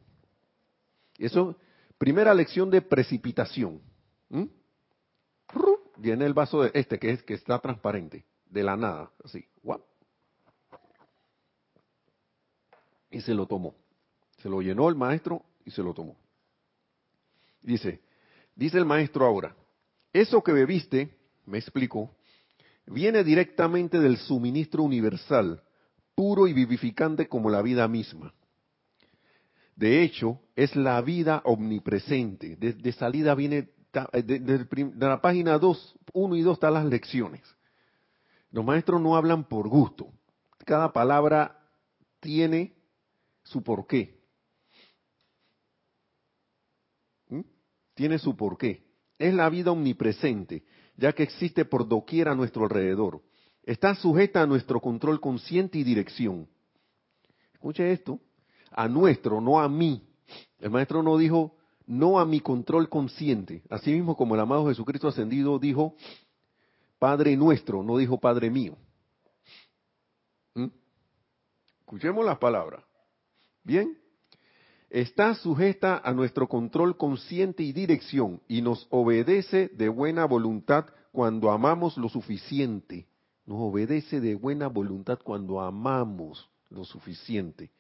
[1.18, 1.58] Eso,
[1.98, 3.82] primera lección de precipitación.
[5.98, 9.46] Viene el vaso de este que es que está transparente, de la nada, así.
[13.12, 13.76] Y se lo tomó.
[14.38, 16.16] Se lo llenó el maestro y se lo tomó.
[17.62, 18.02] Dice,
[18.56, 19.56] dice el maestro ahora,
[20.16, 21.14] eso que bebiste,
[21.46, 22.16] me explico,
[22.86, 25.62] viene directamente del suministro universal,
[26.16, 28.34] puro y vivificante como la vida misma.
[29.76, 32.56] De hecho, es la vida omnipresente.
[32.56, 33.74] De, salida viene,
[34.14, 37.44] de, de, la página 2, 1 y 2 están las lecciones.
[38.52, 40.14] Los maestros no hablan por gusto.
[40.60, 41.60] Cada palabra
[42.22, 42.74] tiene
[43.44, 44.18] su porqué.
[47.28, 47.42] ¿Mm?
[47.96, 48.85] Tiene su porqué
[49.18, 50.64] es la vida omnipresente,
[50.98, 53.22] ya que existe por doquier a nuestro alrededor.
[53.64, 56.48] Está sujeta a nuestro control consciente y dirección.
[57.54, 58.20] Escuche esto,
[58.72, 60.08] a nuestro, no a mí.
[60.60, 61.56] El maestro no dijo,
[61.88, 63.64] no a mi control consciente.
[63.70, 65.96] Así mismo como el amado Jesucristo ascendido dijo,
[67.00, 68.78] Padre nuestro, no dijo Padre mío.
[70.54, 70.68] ¿Mm?
[71.80, 72.84] Escuchemos las palabras.
[73.64, 73.98] Bien,
[74.90, 81.52] está sujeta a nuestro control consciente y dirección y nos obedece de buena voluntad cuando
[81.52, 83.08] amamos lo suficiente.
[83.46, 87.72] Nos obedece de buena voluntad cuando amamos lo suficiente.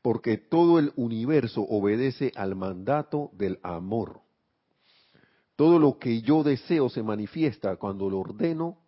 [0.00, 4.20] Porque todo el universo obedece al mandato del amor.
[5.54, 8.78] Todo lo que yo deseo se manifiesta cuando lo ordeno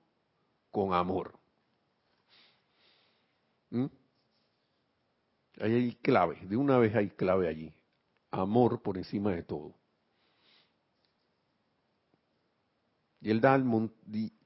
[0.71, 1.39] con amor.
[3.71, 3.87] ¿Mm?
[5.61, 7.73] Ahí hay clave, de una vez hay clave allí.
[8.31, 9.75] Amor por encima de todo.
[13.21, 13.63] Y él da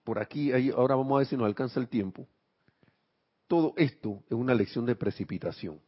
[0.04, 2.26] por aquí, ahí, ahora vamos a ver si nos alcanza el tiempo.
[3.46, 5.80] Todo esto es una lección de precipitación.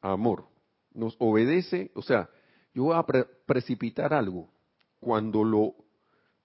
[0.00, 0.46] Amor.
[0.92, 2.28] Nos obedece, o sea,
[2.74, 3.04] yo voy a
[3.46, 4.48] precipitar algo
[5.00, 5.74] cuando lo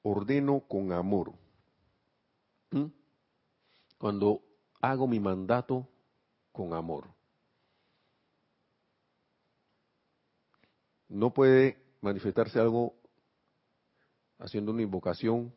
[0.02, 1.34] ordeno con amor.
[2.72, 2.86] ¿Mm?
[3.98, 4.42] Cuando
[4.82, 5.88] hago mi mandato
[6.60, 7.08] con amor.
[11.08, 12.96] No puede manifestarse algo
[14.40, 15.56] haciendo una invocación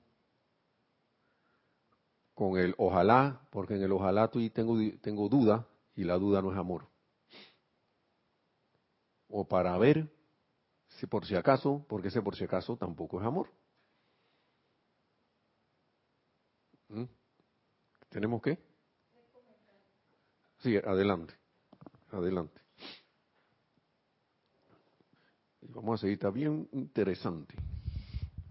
[2.35, 6.57] con el ojalá, porque en el ojalá tengo, tengo duda y la duda no es
[6.57, 6.87] amor.
[9.29, 10.09] O para ver,
[10.87, 13.51] si por si acaso, porque ese por si acaso tampoco es amor.
[16.91, 17.07] ¿Mm?
[18.09, 18.72] ¿Tenemos qué?
[20.63, 21.35] Sí, adelante,
[22.13, 22.61] adelante.
[25.61, 27.55] Vamos a seguir, está bien interesante.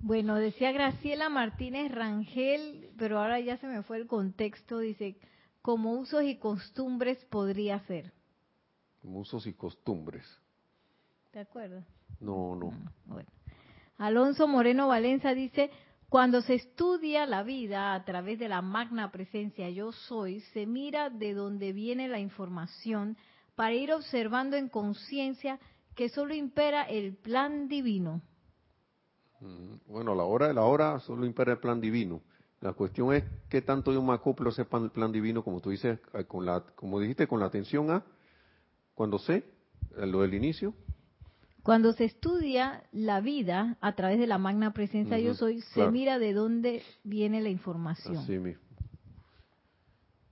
[0.02, 5.16] Bueno, decía Graciela Martínez Rangel, pero ahora ya se me fue el contexto, dice,
[5.62, 8.12] como usos y costumbres podría ser.
[9.02, 10.26] Como usos y costumbres.
[11.32, 11.82] ¿De acuerdo?
[12.20, 12.74] No, no.
[12.74, 13.30] Ah, bueno.
[13.98, 15.72] Alonso Moreno Valenza dice,
[16.12, 21.10] cuando se estudia la vida a través de la magna presencia yo soy, se mira
[21.10, 23.16] de dónde viene la información
[23.56, 25.58] para ir observando en conciencia
[25.96, 28.22] que solo impera el plan divino.
[29.40, 32.22] Mm, bueno, la hora la hora solo impera el plan divino.
[32.60, 36.26] La cuestión es qué tanto yo me acoplo ese plan, divino, como tú dices, eh,
[36.26, 38.04] con la, como dijiste, con la atención a
[38.96, 39.46] cuando sé
[39.96, 40.74] eh, lo del inicio.
[41.64, 46.18] Cuando se estudia la vida a través de la magna presencia yo soy, se mira
[46.18, 48.18] de dónde viene la información.
[48.18, 48.64] Así mismo.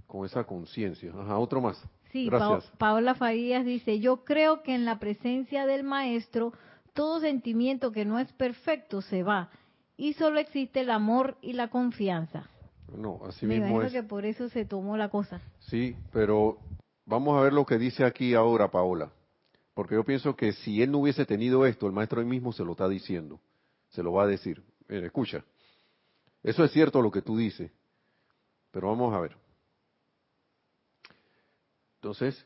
[0.08, 1.12] Con esa conciencia.
[1.16, 1.80] Ajá, otro más.
[2.12, 2.72] Sí, Gracias.
[2.80, 6.54] Paola Farías dice, yo creo que en la presencia del maestro
[6.94, 9.52] todo sentimiento que no es perfecto se va
[9.96, 12.50] y solo existe el amor y la confianza.
[12.98, 15.42] No, así Me mismo imagino que por eso se tomó la cosa.
[15.60, 16.58] Sí, pero
[17.06, 19.12] vamos a ver lo que dice aquí ahora Paola.
[19.80, 22.66] Porque yo pienso que si él no hubiese tenido esto, el maestro hoy mismo se
[22.66, 23.40] lo está diciendo.
[23.88, 24.62] Se lo va a decir.
[24.90, 25.46] escucha.
[26.44, 27.72] Eso es cierto lo que tú dices.
[28.72, 29.38] Pero vamos a ver.
[31.96, 32.46] Entonces,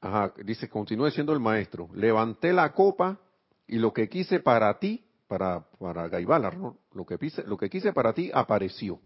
[0.00, 1.88] ajá, dice, continúe siendo el maestro.
[1.94, 3.20] Levanté la copa
[3.68, 6.78] y lo que quise para ti, para, para Gaibalar, ¿no?
[6.94, 8.98] lo, que quise, lo que quise para ti apareció.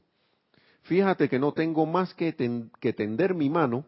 [0.84, 2.34] Fíjate que no tengo más que,
[2.80, 3.84] que tender mi mano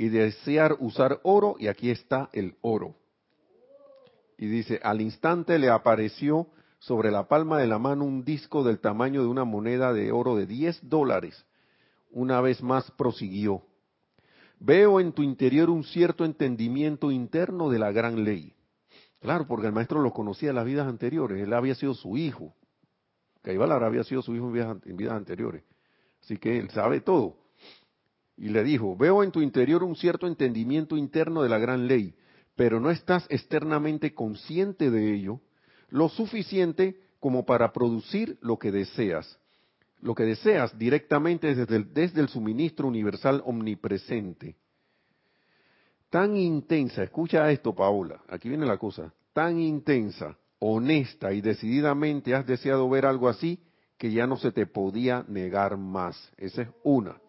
[0.00, 2.94] y desear usar oro, y aquí está el oro.
[4.38, 6.46] Y dice, al instante le apareció
[6.78, 10.36] sobre la palma de la mano un disco del tamaño de una moneda de oro
[10.36, 11.44] de 10 dólares.
[12.10, 13.60] Una vez más prosiguió.
[14.58, 18.54] Veo en tu interior un cierto entendimiento interno de la gran ley.
[19.20, 22.54] Claro, porque el maestro lo conocía en las vidas anteriores, él había sido su hijo.
[23.42, 25.62] Caibalar había sido su hijo en vidas anteriores.
[26.22, 27.39] Así que él sabe todo
[28.40, 32.14] y le dijo, veo en tu interior un cierto entendimiento interno de la gran ley,
[32.56, 35.42] pero no estás externamente consciente de ello,
[35.90, 39.38] lo suficiente como para producir lo que deseas.
[40.00, 44.56] Lo que deseas directamente desde el, suministro universal omnipresente.
[46.08, 52.46] Tan intensa, escucha esto Paola, aquí viene la cosa, tan intensa, honesta y decididamente has
[52.46, 53.60] deseado ver algo así
[53.98, 56.32] que ya no se te podía negar más.
[56.38, 57.20] Esa es una.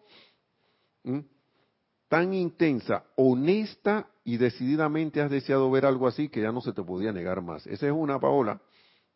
[2.08, 6.82] Tan intensa, honesta y decididamente has deseado ver algo así que ya no se te
[6.82, 7.66] podía negar más.
[7.66, 8.60] Esa es una, Paola.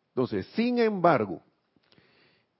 [0.09, 1.43] Entonces, sin embargo,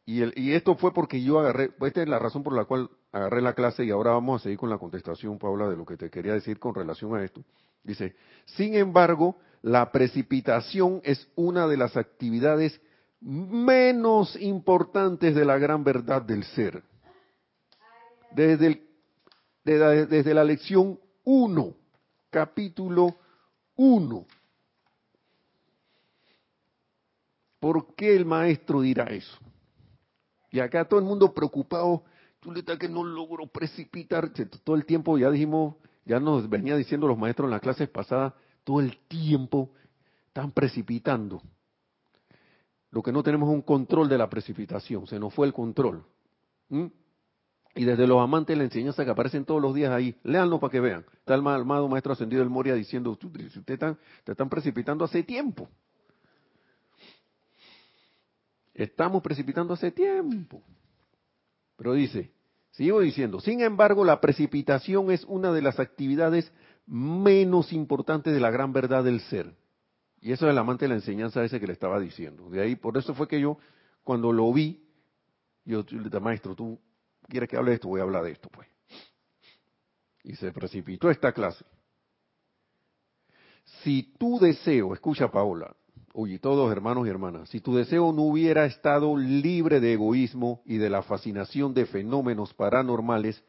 [0.05, 2.89] y, el, y esto fue porque yo agarré, esta es la razón por la cual
[3.11, 5.97] agarré la clase y ahora vamos a seguir con la contestación, Paola, de lo que
[5.97, 7.43] te quería decir con relación a esto.
[7.83, 12.79] Dice, sin embargo, la precipitación es una de las actividades
[13.19, 16.83] menos importantes de la gran verdad del ser.
[18.31, 18.86] Desde el
[19.73, 21.75] desde la lección 1,
[22.29, 23.17] capítulo
[23.75, 24.25] 1.
[27.59, 29.37] ¿Por qué el maestro dirá eso?
[30.51, 32.03] Y acá todo el mundo preocupado,
[32.41, 34.31] Chuleta, que no logro precipitar.
[34.63, 38.33] Todo el tiempo, ya dijimos, ya nos venía diciendo los maestros en las clases pasadas,
[38.63, 39.71] todo el tiempo
[40.27, 41.41] están precipitando.
[42.91, 46.05] Lo que no tenemos es un control de la precipitación, se nos fue el control.
[46.69, 46.85] ¿Mm?
[47.77, 50.71] Y desde los amantes de la enseñanza que aparecen todos los días ahí, léanlo para
[50.71, 51.05] que vean.
[51.19, 55.69] Está el amado maestro ascendido del Moria diciendo, ustedes están, te están precipitando hace tiempo.
[58.73, 60.63] Estamos precipitando hace tiempo.
[61.77, 62.31] Pero dice,
[62.71, 66.51] sigo diciendo, sin embargo, la precipitación es una de las actividades
[66.87, 69.53] menos importantes de la gran verdad del ser.
[70.19, 72.49] Y eso es el amante de la enseñanza ese que le estaba diciendo.
[72.49, 73.59] De ahí, por eso fue que yo,
[74.03, 74.83] cuando lo vi,
[75.63, 75.85] yo
[76.21, 76.79] maestro, tú
[77.27, 78.67] quieres que hable de esto, voy a hablar de esto, pues.
[80.23, 81.65] Y se precipitó esta clase.
[83.83, 85.75] Si tu deseo, escucha Paola,
[86.13, 90.77] oye, todos hermanos y hermanas, si tu deseo no hubiera estado libre de egoísmo y
[90.77, 93.43] de la fascinación de fenómenos paranormales,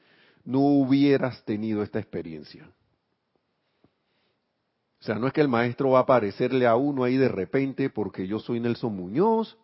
[0.45, 2.71] no hubieras tenido esta experiencia.
[5.01, 7.89] O sea, no es que el maestro va a aparecerle a uno ahí de repente
[7.89, 9.57] porque yo soy Nelson Muñoz,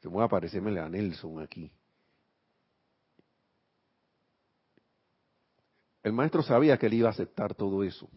[0.00, 1.70] que voy a aparecerme a Nelson aquí.
[6.06, 8.08] El maestro sabía que él iba a aceptar todo eso.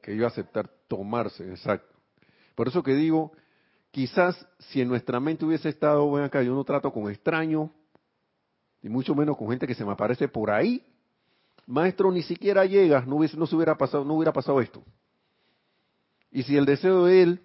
[0.00, 1.92] Que iba a aceptar tomarse, exacto.
[2.54, 3.32] Por eso que digo,
[3.90, 7.68] quizás si en nuestra mente hubiese estado, bueno, acá yo no trato con extraños,
[8.80, 10.86] y mucho menos con gente que se me aparece por ahí,
[11.66, 14.84] maestro ni siquiera llega, no, hubiese, no, se hubiera pasado, no hubiera pasado esto.
[16.30, 17.42] Y si el deseo de él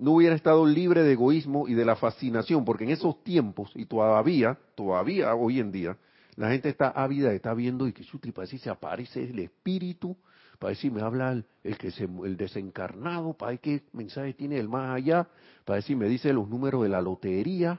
[0.00, 3.84] no hubiera estado libre de egoísmo y de la fascinación, porque en esos tiempos, y
[3.84, 5.96] todavía, todavía hoy en día,
[6.36, 10.16] la gente está ávida, está viendo y que chutri, para decir se aparece el espíritu,
[10.58, 14.70] para decir me habla el, que se, el desencarnado, para ver qué mensaje tiene el
[14.70, 15.28] más allá,
[15.66, 17.78] para decir me dice los números de la lotería,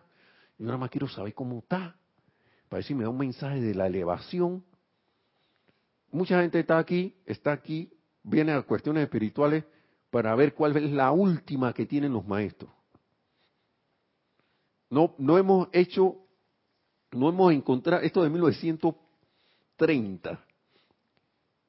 [0.59, 1.95] y nada más quiero saber cómo está,
[2.69, 4.63] para decir me da un mensaje de la elevación,
[6.11, 7.91] mucha gente está aquí, está aquí,
[8.22, 9.63] viene a cuestiones espirituales
[10.12, 12.70] para ver cuál es la última que tienen los maestros.
[14.89, 16.18] No, no hemos hecho,
[17.12, 20.45] no hemos encontrado, esto de 1930,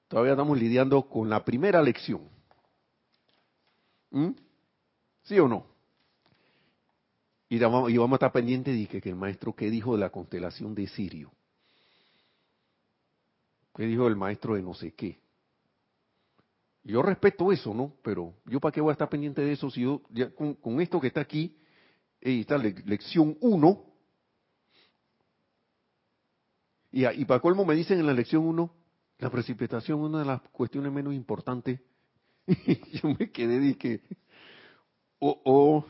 [0.09, 2.29] todavía estamos lidiando con la primera lección.
[4.11, 4.31] ¿Mm?
[5.23, 5.71] ¿Sí o no?
[7.49, 10.75] Y vamos, a estar pendientes de que, que el maestro, ¿qué dijo de la constelación
[10.75, 11.31] de Sirio?
[13.75, 15.23] ¿Qué dijo el maestro de no sé qué?
[16.85, 17.95] Yo respeto eso, ¿no?
[18.03, 21.01] Pero yo para qué voy a estar pendiente de eso si yo, ya con, esto
[21.01, 21.57] que está aquí,
[22.21, 23.85] y está lección 1,
[26.93, 28.71] y, y para colmo me dicen en la lección 1,
[29.19, 31.81] la precipitación una de las cuestiones menos importantes.
[32.47, 34.03] Y yo me quedé que,
[35.21, 35.85] oh, oh,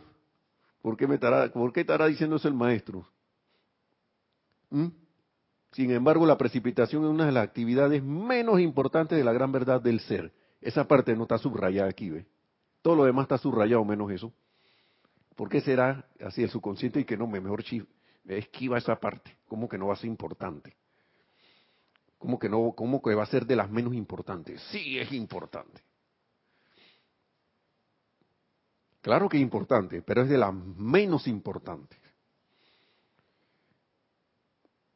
[0.82, 3.08] ¿por qué, me estará, ¿por qué estará diciendo el maestro?
[4.68, 4.88] ¿Mm?
[5.72, 9.80] Sin embargo, la precipitación es una de las actividades menos importantes de la gran verdad
[9.80, 10.34] del ser.
[10.62, 12.24] Esa parte no está subrayada aquí, ¿ve?
[12.80, 14.32] Todo lo demás está subrayado menos eso.
[15.36, 17.64] ¿Por qué será así el subconsciente y que no me mejor
[18.26, 19.36] esquiva esa parte?
[19.48, 20.76] ¿Cómo que no va a ser importante?
[22.18, 24.62] ¿Cómo que no, cómo que va a ser de las menos importantes?
[24.70, 25.82] Sí, es importante.
[29.00, 31.98] Claro que es importante, pero es de las menos importantes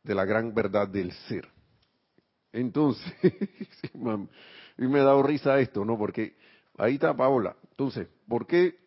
[0.04, 1.48] de la gran verdad del ser.
[2.52, 3.12] Entonces,
[4.78, 5.96] y me ha dado risa esto, ¿no?
[5.98, 6.36] Porque
[6.78, 7.56] ahí está Paola.
[7.70, 8.78] Entonces, ¿por qué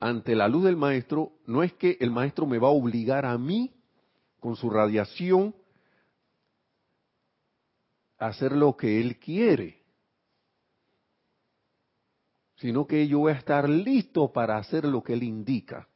[0.00, 3.38] ante la luz del maestro no es que el maestro me va a obligar a
[3.38, 3.74] mí
[4.40, 5.54] con su radiación
[8.18, 9.82] a hacer lo que él quiere?
[12.56, 15.88] Sino que yo voy a estar listo para hacer lo que él indica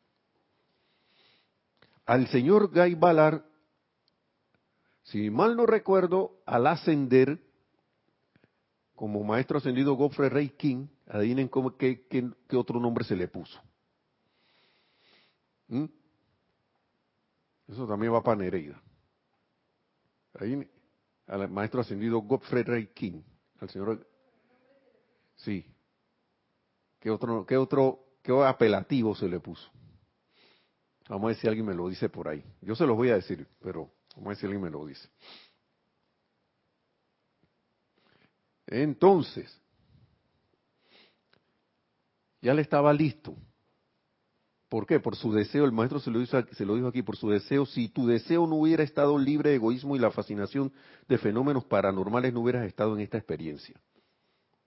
[2.06, 2.96] al señor Guy
[5.02, 7.40] si mal no recuerdo, al ascender
[8.96, 13.60] como maestro ascendido Godfrey Ray King, adivinen cómo, qué, qué, otro nombre se le puso.
[15.68, 15.84] ¿Mm?
[17.68, 18.80] Eso también va para Nereida.
[20.38, 20.68] Ahí,
[21.26, 23.22] al maestro ascendido Godfrey Ray King,
[23.60, 24.06] al señor.
[25.36, 25.66] Sí.
[26.98, 29.70] ¿Qué otro, qué otro, qué apelativo se le puso?
[31.08, 32.42] Vamos a ver si alguien me lo dice por ahí.
[32.62, 35.08] Yo se los voy a decir, pero vamos a ver si alguien me lo dice.
[38.66, 39.60] Entonces,
[42.40, 43.36] ya le estaba listo.
[44.68, 44.98] ¿Por qué?
[44.98, 47.88] Por su deseo, el maestro se lo, se lo dijo aquí, por su deseo, si
[47.88, 50.72] tu deseo no hubiera estado libre de egoísmo y la fascinación
[51.08, 53.80] de fenómenos paranormales, no hubieras estado en esta experiencia.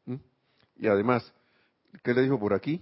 [0.05, 0.15] ¿Mm?
[0.77, 1.33] Y además,
[2.03, 2.81] ¿qué le dijo por aquí?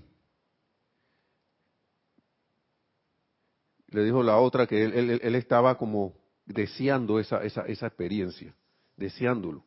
[3.90, 6.14] le dijo la otra que él, estaba como
[6.46, 8.54] deseando esa experiencia,
[8.96, 9.64] deseándolo.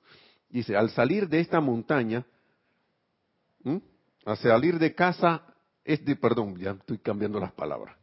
[0.51, 2.26] Dice, al salir de esta montaña,
[4.24, 5.42] al salir de casa,
[5.84, 7.96] es de, perdón, ya estoy cambiando las palabras.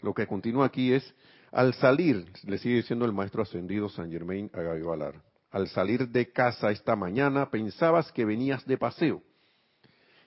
[0.00, 1.14] Lo que continúa aquí es,
[1.52, 6.32] al salir, le sigue diciendo el maestro ascendido San Germain a Valar, al salir de
[6.32, 9.22] casa esta mañana pensabas que venías de paseo.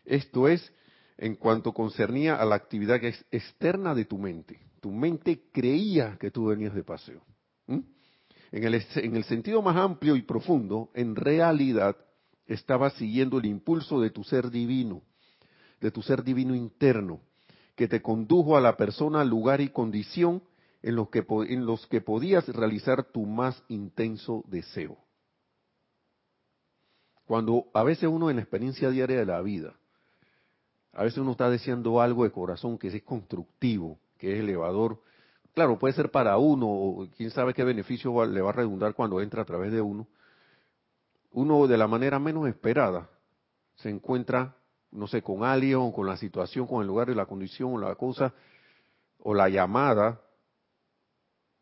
[0.05, 0.71] Esto es,
[1.17, 4.59] en cuanto concernía a la actividad externa de tu mente.
[4.79, 7.21] Tu mente creía que tú venías de paseo.
[8.51, 11.97] En, el, en el sentido más amplio y profundo, en realidad
[12.47, 15.01] estaba siguiendo el impulso de tu ser divino,
[15.81, 17.19] de tu ser divino interno,
[17.75, 20.43] que te condujo a la persona, lugar y condición
[20.81, 24.97] en los que, en los que podías realizar tu más intenso deseo.
[27.25, 29.73] Cuando a veces uno en la experiencia diaria de la vida,
[30.93, 35.01] a veces uno está deseando algo de corazón que es constructivo, que es elevador.
[35.56, 39.22] Claro, puede ser para uno, o quién sabe qué beneficio le va a redundar cuando
[39.22, 40.06] entra a través de uno.
[41.32, 43.10] Uno de la manera menos esperada
[43.76, 44.53] se encuentra,
[44.91, 47.95] no sé, con alguien con la situación, con el lugar y la condición o la
[47.95, 48.34] cosa
[49.20, 50.20] o la llamada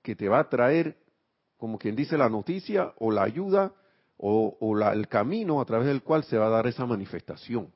[0.01, 0.97] que te va a traer,
[1.57, 3.73] como quien dice, la noticia o la ayuda
[4.17, 4.57] o,
[4.91, 7.71] el camino a través del cual se va a dar esa manifestación.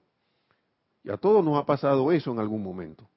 [1.03, 3.07] Y a todos nos ha pasado eso en algún momento.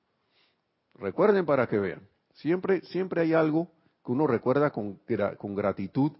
[0.97, 2.10] Recuerden para que vean.
[2.41, 3.71] Siempre, siempre hay algo
[4.05, 4.99] que uno recuerda con,
[5.37, 6.13] con gratitud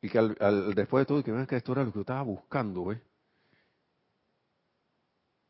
[0.00, 2.94] y que al, después de todo, que que esto era lo que yo estaba buscando.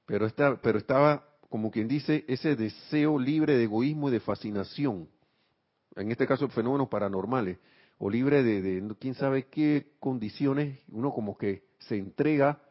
[0.07, 0.27] Pero,
[0.63, 5.07] pero estaba, como quien dice, ese deseo libre de egoísmo y de fascinación.
[5.97, 7.59] En este caso, fenómenos paranormales
[7.99, 12.63] o libre de, quién sabe qué condiciones, uno como que se entrega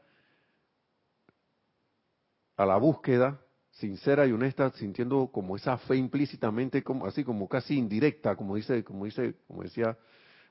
[2.57, 3.39] a la búsqueda
[3.75, 8.83] sincera y honesta, sintiendo como esa fe implícitamente, como así como casi indirecta, como dice,
[8.83, 9.97] como dice, como decía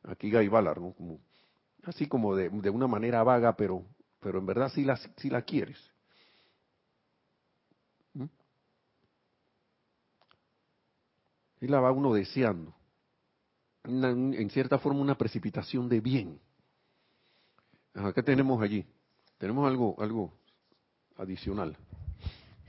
[0.02, 0.92] aquí Guy ¿no?
[0.96, 1.20] Como,
[1.84, 3.84] así como de, una manera vaga, pero,
[4.20, 5.78] pero en verdad sí la, la quieres.
[8.14, 8.26] ¿Mm?
[11.62, 12.74] Y la va uno deseando
[13.86, 16.40] en cierta forma una precipitación de bien.
[18.14, 18.84] ¿Qué tenemos allí?
[19.38, 20.32] Tenemos algo, algo
[21.16, 21.76] adicional.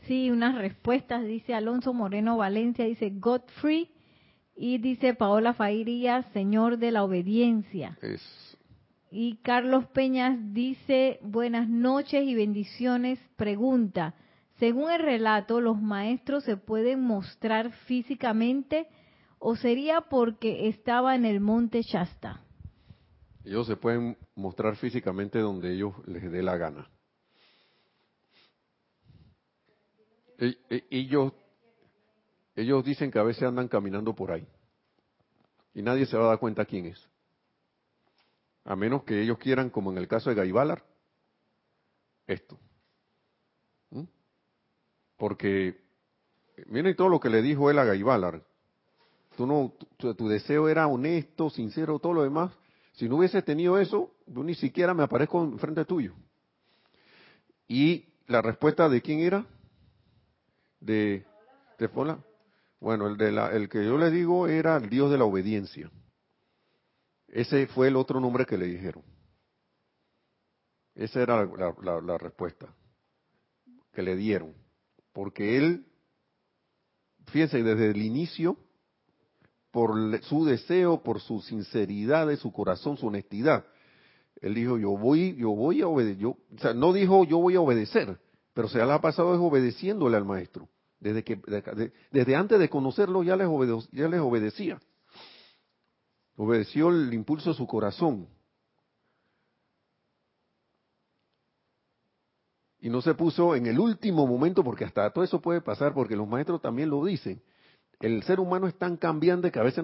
[0.08, 3.90] Sí, unas respuestas, dice Alonso Moreno Valencia, dice Godfrey,
[4.56, 7.98] y dice Paola Fairía, Señor de la Obediencia.
[9.12, 13.20] Y Carlos Peñas dice, buenas noches y bendiciones.
[13.36, 14.16] Pregunta,
[14.60, 18.88] según el relato, ¿los maestros se pueden mostrar físicamente
[19.40, 22.42] o sería porque estaba en el monte Shasta?
[23.44, 26.90] Ellos se pueden mostrar físicamente donde ellos les dé la gana.
[30.08, 31.34] E, e, ellos,
[32.56, 34.48] ellos dicen que a veces andan caminando por ahí
[35.76, 37.10] y nadie se va a dar cuenta quién es.
[38.64, 40.84] A menos que ellos quieran, como en el caso de Gaibalar,
[42.26, 42.58] esto.
[43.92, 44.04] ¿Mm?
[45.18, 45.78] Porque,
[46.68, 48.42] miren todo lo que le dijo él a Gaibalar,
[49.36, 52.52] tú no, tu, deseo era honesto, sincero, todo lo demás.
[52.94, 56.14] Si no hubiese tenido eso, yo ni siquiera me aparezco en frente tuyo.
[57.68, 59.46] Y la respuesta de quién era?
[60.86, 61.26] De,
[61.80, 62.24] de Fola.
[62.80, 65.90] Bueno, el, de la, el que yo le digo era el Dios de la obediencia.
[67.28, 69.04] Ese fue el otro nombre que le dijeron.
[70.94, 72.74] Esa era la, la respuesta
[73.92, 74.54] que le dieron.
[75.12, 75.86] Porque él,
[77.28, 78.58] fíjense, desde el inicio
[79.76, 83.66] por su deseo, por su sinceridad de su corazón, su honestidad.
[84.42, 86.26] Él dijo, yo voy, yo voy a obedecer.
[86.26, 88.18] o sea, no dijo, yo voy a obedecer,
[88.54, 90.70] pero se le ha pasado es obedeciéndole al maestro.
[91.00, 91.40] Desde, que,
[92.12, 93.48] desde antes de conocerlo ya les,
[93.92, 94.80] ya les obedecía.
[96.36, 98.28] Obedeció el impulso de su corazón.
[102.80, 106.16] Y no se puso en el último momento, porque hasta todo eso puede pasar, porque
[106.16, 107.42] los maestros también lo dicen
[108.00, 109.84] el ser humano es tan cambiante que a veces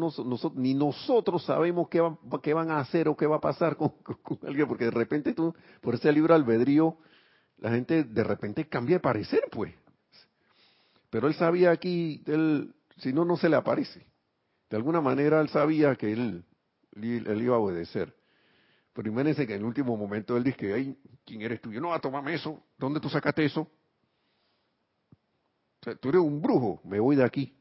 [0.56, 3.94] ni nosotros sabemos qué, van a hacer o qué va a pasar con,
[4.46, 6.98] alguien, porque de repente tú, por ese libro albedrío,
[7.58, 9.74] la gente de repente cambia de parecer, pues.
[11.12, 14.08] Pero él sabía aquí, él, si no, no se le aparece.
[14.68, 16.44] De alguna manera él sabía que él,
[16.96, 18.16] él, iba a obedecer.
[18.94, 21.72] Pero imagínense que en el último momento él dice, ay, ¿quién eres tú?
[21.72, 22.64] Yo no, a tomarme eso.
[22.80, 23.62] ¿Dónde tú sacaste eso?
[25.82, 27.56] O sea, tú eres un brujo, me voy de aquí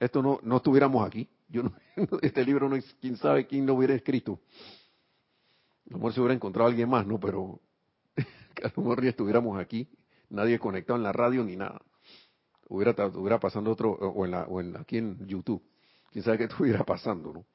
[0.00, 1.28] esto no, no estuviéramos aquí.
[1.48, 1.62] Yo
[2.22, 4.40] este libro no quién sabe quién lo hubiera escrito.
[5.86, 7.18] A lo mejor se hubiera encontrado alguien más, ¿no?
[7.18, 7.60] Pero
[8.62, 9.88] a lo mejor ya estuviéramos aquí,
[10.30, 11.80] nadie conectado en la radio ni nada.
[12.68, 15.62] Hubiera, estuviera pasando otro, o en, aquí en YouTube.
[16.10, 17.46] Quién sabe qué estuviera pasando, ¿no?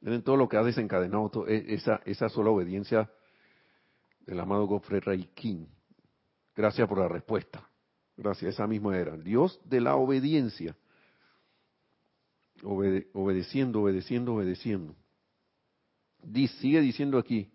[0.00, 3.10] Miren todo lo que ha desencadenado e, esa, esa sola obediencia
[4.26, 5.66] del amado Godfrey Ray King.
[6.54, 7.68] Gracias por la respuesta.
[8.16, 9.16] Gracias, esa misma era.
[9.16, 10.76] Dios de la obediencia.
[12.62, 14.94] obedeciendo, obedeciendo, obedeciendo.
[16.60, 17.53] sigue diciendo aquí.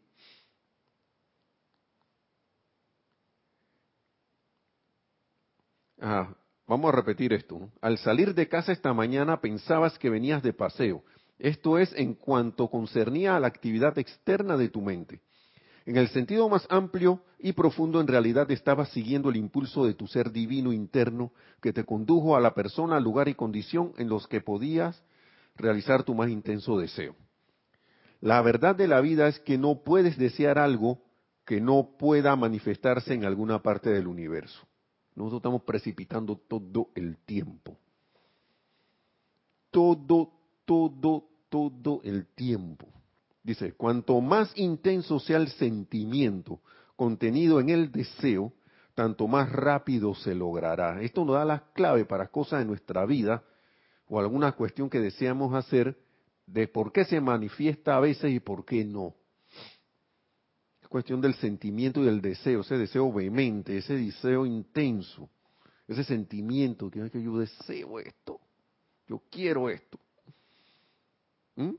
[6.02, 6.34] Ah,
[6.68, 7.70] vamos a repetir esto.
[7.82, 11.04] Al salir de casa esta mañana pensabas que venías de paseo.
[11.38, 15.22] Esto es en cuanto concernía a la actividad externa de tu mente.
[15.86, 20.08] En el sentido más amplio y profundo, en realidad estabas siguiendo el impulso de tu
[20.08, 21.32] ser divino interno
[21.62, 25.02] que te condujo a la persona, lugar y condición en los que podías
[25.56, 27.16] realizar tu más intenso deseo.
[28.22, 31.02] La verdad de la vida es que no puedes desear algo
[31.45, 34.68] que no pueda manifestarse en alguna parte del universo.
[35.20, 37.78] Nosotros estamos precipitando todo el tiempo.
[39.70, 40.32] Todo,
[40.63, 42.88] todo, todo el tiempo.
[43.43, 46.61] Dice, cuanto más intenso sea el sentimiento
[46.95, 48.53] contenido en el deseo,
[48.95, 51.01] tanto más rápido se logrará.
[51.01, 53.43] Esto nos da la clave para cosas en nuestra vida
[54.07, 55.97] o alguna cuestión que deseamos hacer
[56.45, 59.15] de por qué se manifiesta a veces y por qué no.
[60.89, 65.29] Es cuestión del sentimiento y del deseo, ese deseo vehemente, ese deseo intenso,
[65.87, 68.39] ese sentimiento que, yo deseo esto,
[69.07, 69.99] yo quiero esto.
[71.57, 71.75] ¿Mm?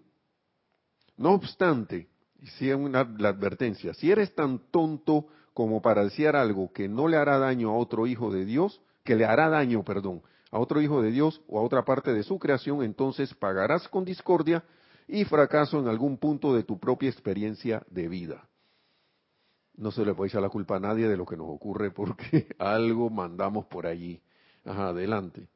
[1.16, 2.06] No obstante,
[2.40, 7.08] y si una, la advertencia, si eres tan tonto como para desear algo que no
[7.08, 10.80] le hará daño a otro hijo de Dios, que le hará daño, perdón, a otro
[10.80, 14.62] hijo de Dios o a otra parte de su creación, entonces pagarás con discordia
[15.08, 18.46] y fracaso en algún punto de tu propia experiencia de vida.
[19.80, 22.48] No se le puede echar la culpa a nadie de lo que nos ocurre porque
[22.58, 24.20] algo mandamos por allí.
[24.64, 25.48] Ajá, adelante.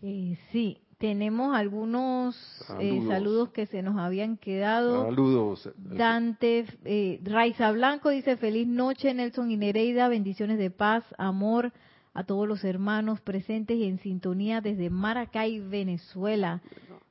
[0.00, 2.34] Eh, sí, tenemos algunos
[2.80, 3.50] eh, saludos.
[3.50, 5.04] que se nos habían quedado.
[5.04, 5.70] Saludos.
[5.76, 11.70] Dante eh, Raiza Blanco dice feliz noche Nelson y Nereida, bendiciones de paz, amor
[12.14, 16.62] a todos los hermanos presentes y en sintonía desde Maracay, Venezuela.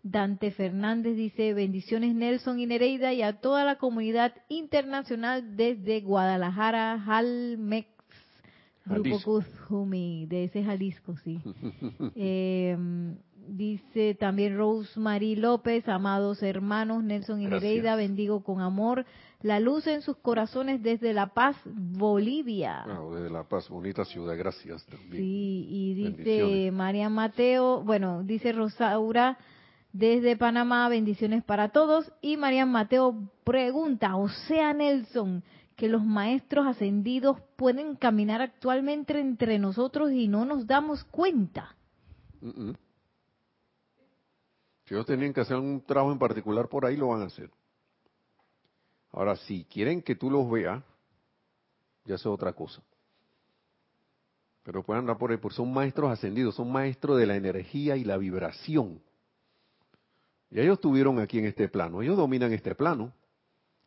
[0.08, 7.00] Dante Fernández dice bendiciones Nelson y Nereida y a toda la comunidad internacional desde Guadalajara,
[7.04, 7.88] Jalmex,
[8.86, 11.40] Grupo Kuzumi, de ese Jalisco, sí.
[12.16, 12.78] eh,
[13.48, 19.06] Dice también Rosemary López, amados hermanos Nelson y Nereida, bendigo con amor
[19.42, 22.82] la luz en sus corazones desde La Paz, Bolivia.
[22.82, 25.22] Ah, desde La Paz, bonita ciudad, gracias también.
[25.22, 29.38] Sí, y dice María Mateo, bueno, dice Rosaura
[29.96, 32.12] desde Panamá, bendiciones para todos.
[32.22, 35.42] Y María Mateo pregunta, o sea Nelson,
[35.78, 41.78] que los maestros ascendidos pueden caminar actualmente entre nosotros y no nos damos cuenta.
[44.84, 47.50] Si ellos tenían que hacer un trabajo en particular por ahí, lo van a hacer.
[49.14, 50.84] Ahora, si quieren que tú los veas,
[52.04, 52.84] ya es otra cosa.
[54.64, 58.04] Pero pueden andar por ahí, porque son maestros ascendidos, son maestros de la energía y
[58.04, 59.00] la vibración.
[60.56, 63.12] Y ellos estuvieron aquí en este plano, ellos dominan este plano.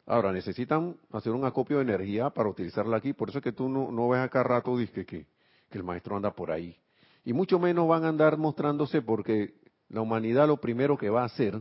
[0.05, 3.71] Ahora, necesitan hacer un acopio de energía para utilizarla aquí, por eso es que tú
[3.71, 5.27] no, ves acá rato que, que
[5.71, 6.77] el maestro anda por ahí.
[7.25, 9.55] Y mucho menos van a andar mostrándose porque
[9.89, 11.59] la humanidad lo primero que va a hacer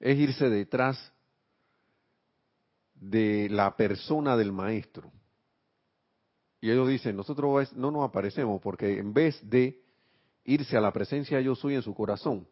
[0.00, 1.12] es irse detrás
[2.96, 5.12] de la persona del maestro.
[6.60, 9.80] Y ellos dicen, nosotros no nos aparecemos porque en vez de
[10.42, 12.48] irse a la presencia yo soy en su corazón,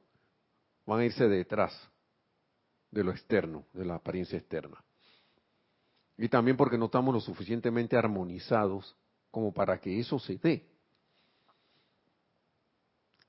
[0.90, 1.72] van a irse detrás
[2.90, 4.82] de lo externo, de la apariencia externa.
[6.18, 8.96] Y también porque no estamos lo suficientemente armonizados
[9.30, 10.66] como para que eso se dé.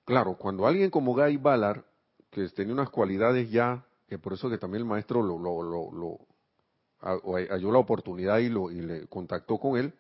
[0.06, 1.84] Claro, cuando alguien como Guy Ballard,
[2.32, 6.20] que tenía unas cualidades ya, que por eso que también el maestro lo,
[7.00, 9.94] halló la oportunidad y le contactó con él,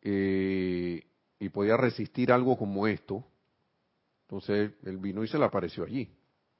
[0.00, 1.06] eh,
[1.38, 3.22] y podía resistir algo como esto,
[4.26, 6.10] entonces él vino y se le apareció allí.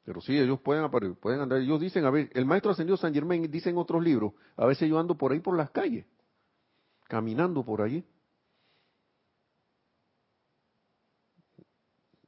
[0.05, 3.51] Pero sí, ellos pueden, pueden andar, ellos dicen, a ver, el maestro ascendido San Germain
[3.51, 6.07] dice en otros libros, a veces yo ando por ahí por las calles,
[7.09, 8.05] caminando por allí.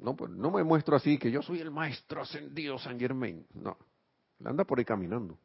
[0.01, 3.47] No, pues, no me muestro así que yo soy el maestro ascendido San Germain.
[3.55, 3.77] No,
[4.45, 5.39] anda por ahí caminando.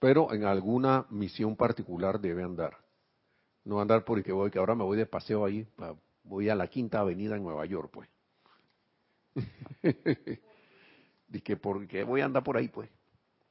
[0.00, 2.76] Pero en alguna misión particular debe andar.
[3.62, 5.66] No andar por ahí que voy, que ahora me voy de paseo ahí,
[6.24, 8.08] voy a la Quinta Avenida en Nueva York, pues.
[11.28, 12.90] Dice que porque voy a andar por ahí, pues.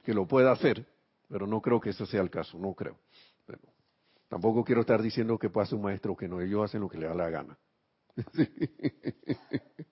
[0.04, 0.86] Que lo pueda hacer,
[1.30, 2.98] pero no creo que eso sea el caso, no creo.
[4.28, 7.08] tampoco quiero estar diciendo que pase un maestro que no, ellos hacen lo que le
[7.08, 7.58] da la gana.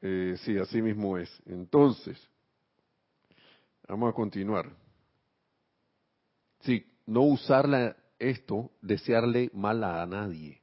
[0.00, 1.28] Eh, sí, así mismo es.
[1.44, 2.16] Entonces,
[3.88, 4.70] vamos a continuar.
[6.60, 10.62] Sí, no usarla esto, desearle mal a nadie.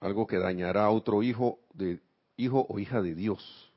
[0.00, 2.00] Algo que dañará a otro hijo de
[2.36, 3.72] hijo o hija de Dios.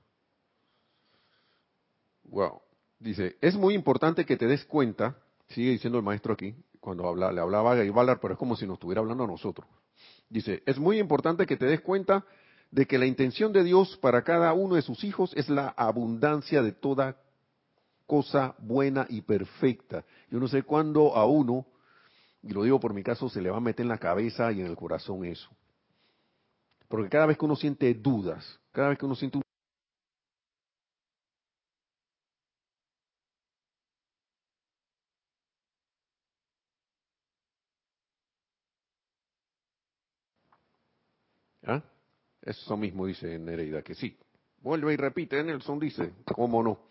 [2.24, 2.61] Wow.
[2.99, 5.18] Dice, es muy importante que te des cuenta
[5.53, 8.66] Sigue diciendo el maestro aquí, cuando habla, le hablaba a Gaibalar, pero es como si
[8.66, 9.68] nos estuviera hablando a nosotros.
[10.30, 12.26] Dice, es muy importante que te des cuenta
[12.72, 16.64] de que la intención de Dios para cada uno de sus hijos es la abundancia
[16.64, 17.18] de toda
[18.07, 20.03] cosa buena y perfecta.
[20.32, 21.68] Yo no sé cuándo a uno,
[22.43, 24.59] y lo digo por mi caso, se le va a meter en la cabeza y
[24.59, 25.49] en el corazón eso.
[26.89, 29.43] Porque cada vez que uno siente dudas, cada vez que uno siente un
[41.65, 41.81] ¿Ah?
[42.41, 44.17] Eso mismo dice Nereida, que sí.
[44.61, 46.87] Vuelve y repite, Nelson dice, ¿cómo no?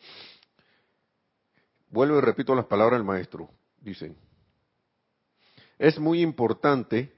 [1.90, 3.50] Vuelvo y repito las palabras del maestro.
[3.80, 4.16] Dicen,
[5.82, 7.12] es muy importante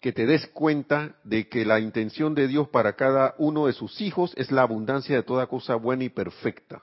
[0.00, 4.00] que te des cuenta de que la intención de Dios para cada uno de sus
[4.00, 6.82] hijos es la abundancia de toda cosa buena y perfecta.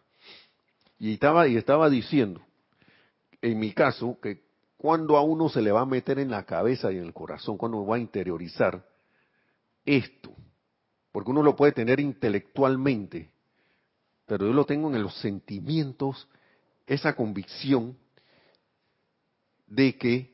[0.98, 2.42] Y estaba, y estaba diciendo,
[3.42, 4.42] en mi caso, que
[4.78, 7.58] cuando a uno se le va a meter en la cabeza y en el corazón,
[7.58, 8.88] cuando va a interiorizar
[9.84, 10.34] esto,
[11.12, 13.30] porque uno lo puede tener intelectualmente,
[14.26, 16.26] pero yo lo tengo en los sentimientos,
[16.88, 17.98] esa convicción
[19.68, 20.31] de que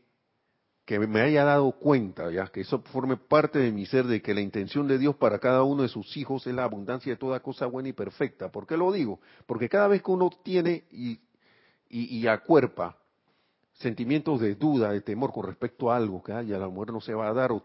[0.87, 4.33] que me haya dado cuenta, ya que eso forme parte de mi ser, de que
[4.33, 7.41] la intención de Dios para cada uno de sus hijos es la abundancia de toda
[7.41, 8.49] cosa buena y perfecta.
[8.49, 9.19] ¿Por qué lo digo?
[9.45, 11.19] Porque cada vez que uno tiene y,
[11.89, 12.95] y, acuerpa
[13.73, 17.13] sentimientos de duda, de temor con respecto a algo, que a la muerte no se
[17.13, 17.61] va a dar, o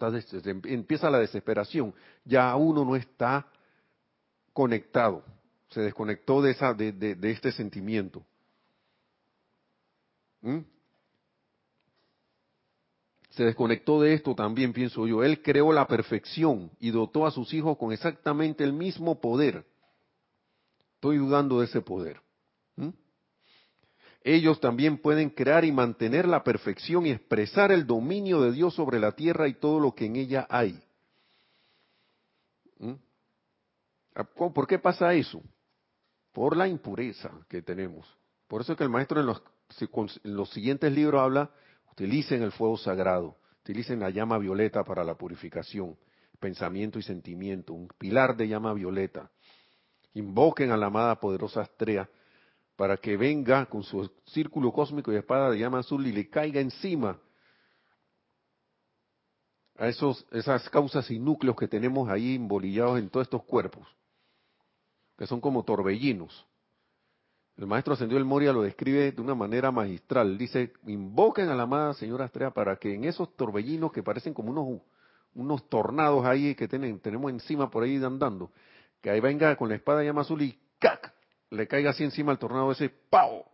[0.64, 1.94] empieza la desesperación,
[2.24, 3.46] ya uno no está
[4.52, 5.22] conectado,
[5.68, 8.24] se desconectó de, esa, de, de, este sentimiento.
[10.40, 10.58] ¿Mm?
[13.32, 15.24] Se desconectó de esto también, pienso yo.
[15.24, 19.64] Él creó la perfección y dotó a sus hijos con exactamente el mismo poder.
[20.94, 22.20] Estoy dudando de ese poder.
[24.24, 29.00] Ellos también pueden crear y mantener la perfección y expresar el dominio de Dios sobre
[29.00, 30.80] la tierra y todo lo que en ella hay.
[34.14, 35.42] Ah, ¿Por qué pasa eso?
[36.32, 38.06] Por la impureza que tenemos.
[38.46, 39.42] Por eso es que el maestro en los,
[40.22, 41.50] en los siguientes libros habla
[41.93, 45.97] Utilicen el fuego sagrado, utilicen la llama violeta para la purificación,
[46.40, 49.30] pensamiento y sentimiento, un pilar de llama violeta.
[50.14, 52.09] Invoquen a la amada poderosa Astrea
[52.76, 56.61] para que venga con su círculo cósmico y espada de llama azul y le caiga
[56.61, 57.20] encima
[59.76, 63.86] a esos, esas causas y núcleos que tenemos ahí embolillados en todos estos cuerpos,
[65.18, 66.47] que son como torbellinos.
[67.57, 70.38] El maestro ascendió el Moria lo describe de una manera magistral.
[70.38, 74.50] Dice, invoquen a la amada señora Astrea para que en esos torbellinos que parecen como
[74.50, 74.80] unos,
[75.34, 78.50] unos tornados ahí que tenemos encima por ahí andando,
[79.00, 81.12] que ahí venga con la espada llama azul y ¡cac!
[81.50, 83.44] le caiga así encima al tornado ese, ¡pau!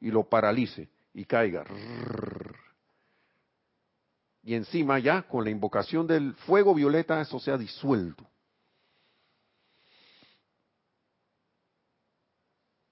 [0.00, 1.64] y lo paralice y caiga.
[4.42, 8.24] Y encima ya, con la invocación del fuego violeta, eso sea disuelto.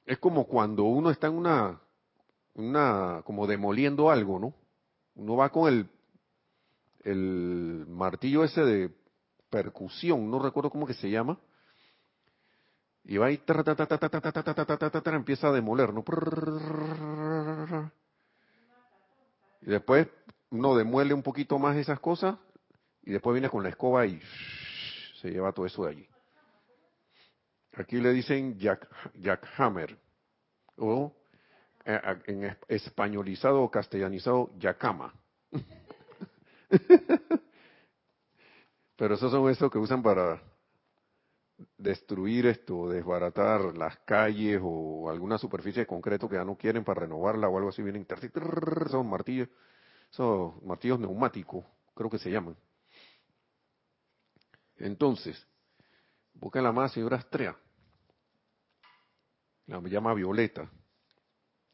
[0.07, 1.81] Es como cuando uno está en una,
[2.55, 4.55] una, como demoliendo algo, ¿no?
[5.15, 5.89] Uno va con el,
[7.05, 8.91] el martillo ese de
[9.51, 11.39] percusión, no recuerdo cómo que se llama,
[13.05, 13.39] y va y
[15.15, 16.03] empieza a demoler, ¿no?
[19.61, 20.09] Y después
[20.51, 22.37] uno demuele un poquito más esas cosas
[23.03, 24.21] y después viene con la escoba y
[25.21, 26.09] se lleva todo eso de allí.
[27.77, 29.99] Aquí le dicen Jack, Jackhammer,
[30.77, 31.13] o
[31.85, 35.13] eh, en españolizado o castellanizado, Yakama.
[38.97, 40.41] Pero esos son esos que usan para
[41.77, 47.49] destruir esto, desbaratar las calles o alguna superficie concreta que ya no quieren para renovarla
[47.49, 48.07] o algo así, vienen
[48.89, 49.49] son martillos,
[50.11, 51.65] son martillos neumáticos,
[51.95, 52.57] creo que se llaman.
[54.77, 55.45] Entonces,
[56.35, 57.57] busca la más señora Astrea
[59.67, 60.71] la llama violeta,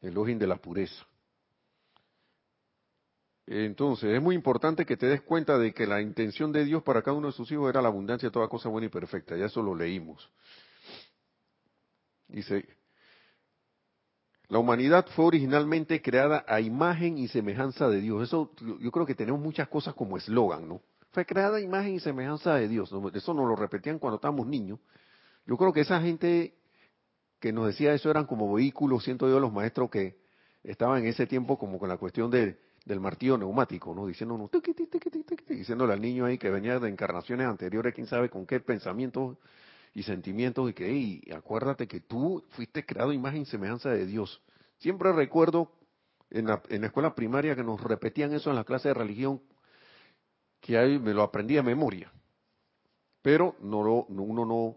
[0.01, 1.05] el ojín de la pureza.
[3.47, 7.01] Entonces, es muy importante que te des cuenta de que la intención de Dios para
[7.01, 9.35] cada uno de sus hijos era la abundancia de toda cosa buena y perfecta.
[9.35, 10.29] Ya eso lo leímos.
[12.29, 12.65] Dice,
[14.47, 18.23] la humanidad fue originalmente creada a imagen y semejanza de Dios.
[18.23, 20.81] Eso yo creo que tenemos muchas cosas como eslogan, ¿no?
[21.11, 22.93] Fue creada a imagen y semejanza de Dios.
[23.13, 24.79] Eso nos lo repetían cuando estábamos niños.
[25.45, 26.55] Yo creo que esa gente
[27.41, 30.15] que nos decía eso eran como vehículos, siento yo, los maestros que
[30.63, 34.05] estaban en ese tiempo como con la cuestión del martillo neumático, ¿no?
[34.05, 34.51] Diciéndonos,
[35.49, 39.37] diciéndole al niño ahí que venía de encarnaciones anteriores, quién sabe con qué pensamientos
[39.95, 44.39] y sentimientos, y que, hey, acuérdate que tú fuiste creado imagen y semejanza de Dios.
[44.77, 45.71] Siempre recuerdo
[46.29, 49.41] en la, en la escuela primaria que nos repetían eso en la clase de religión,
[50.59, 52.11] que ahí me lo aprendí de memoria.
[53.23, 54.75] Pero no lo, uno no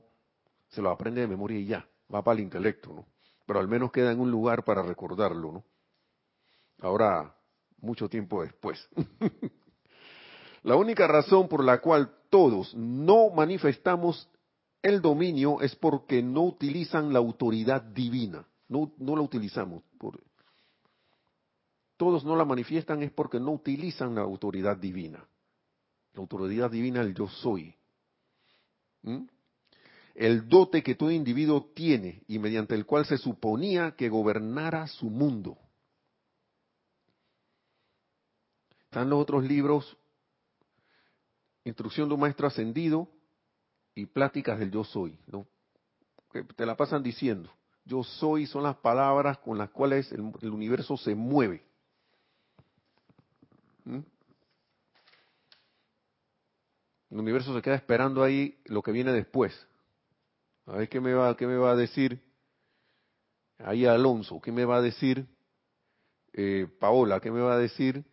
[0.68, 3.06] se lo aprende de memoria y ya, va para el intelecto, ¿no?
[3.46, 5.64] Pero al menos queda en un lugar para recordarlo, ¿no?
[6.80, 7.34] Ahora,
[7.78, 8.88] mucho tiempo después.
[10.62, 14.28] la única razón por la cual todos no manifestamos
[14.82, 18.46] el dominio es porque no utilizan la autoridad divina.
[18.68, 19.82] No, no la utilizamos.
[21.96, 25.26] Todos no la manifiestan es porque no utilizan la autoridad divina.
[26.12, 27.74] La autoridad divina, el yo soy.
[29.02, 29.24] ¿Mm?
[30.14, 35.10] El dote que todo individuo tiene y mediante el cual se suponía que gobernara su
[35.10, 35.58] mundo.
[38.84, 39.96] Están los otros libros,
[41.64, 43.08] Instrucción de un Maestro Ascendido
[43.94, 45.46] y Pláticas del Yo Soy, ¿no?
[46.56, 47.50] te la pasan diciendo.
[47.84, 51.62] Yo soy son las palabras con las cuales el, el universo se mueve.
[53.84, 54.00] ¿Mm?
[57.10, 59.54] El universo se queda esperando ahí lo que viene después.
[60.66, 62.20] A ver qué me va, qué me va a decir
[63.58, 65.26] ahí Alonso, qué me va a decir
[66.32, 68.04] eh, Paola, qué me va a decir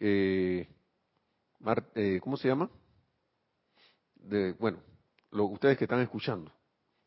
[0.00, 0.68] eh,
[1.94, 2.68] eh, ¿cómo se llama?
[4.58, 4.82] Bueno,
[5.30, 6.52] lo, ustedes que están escuchando,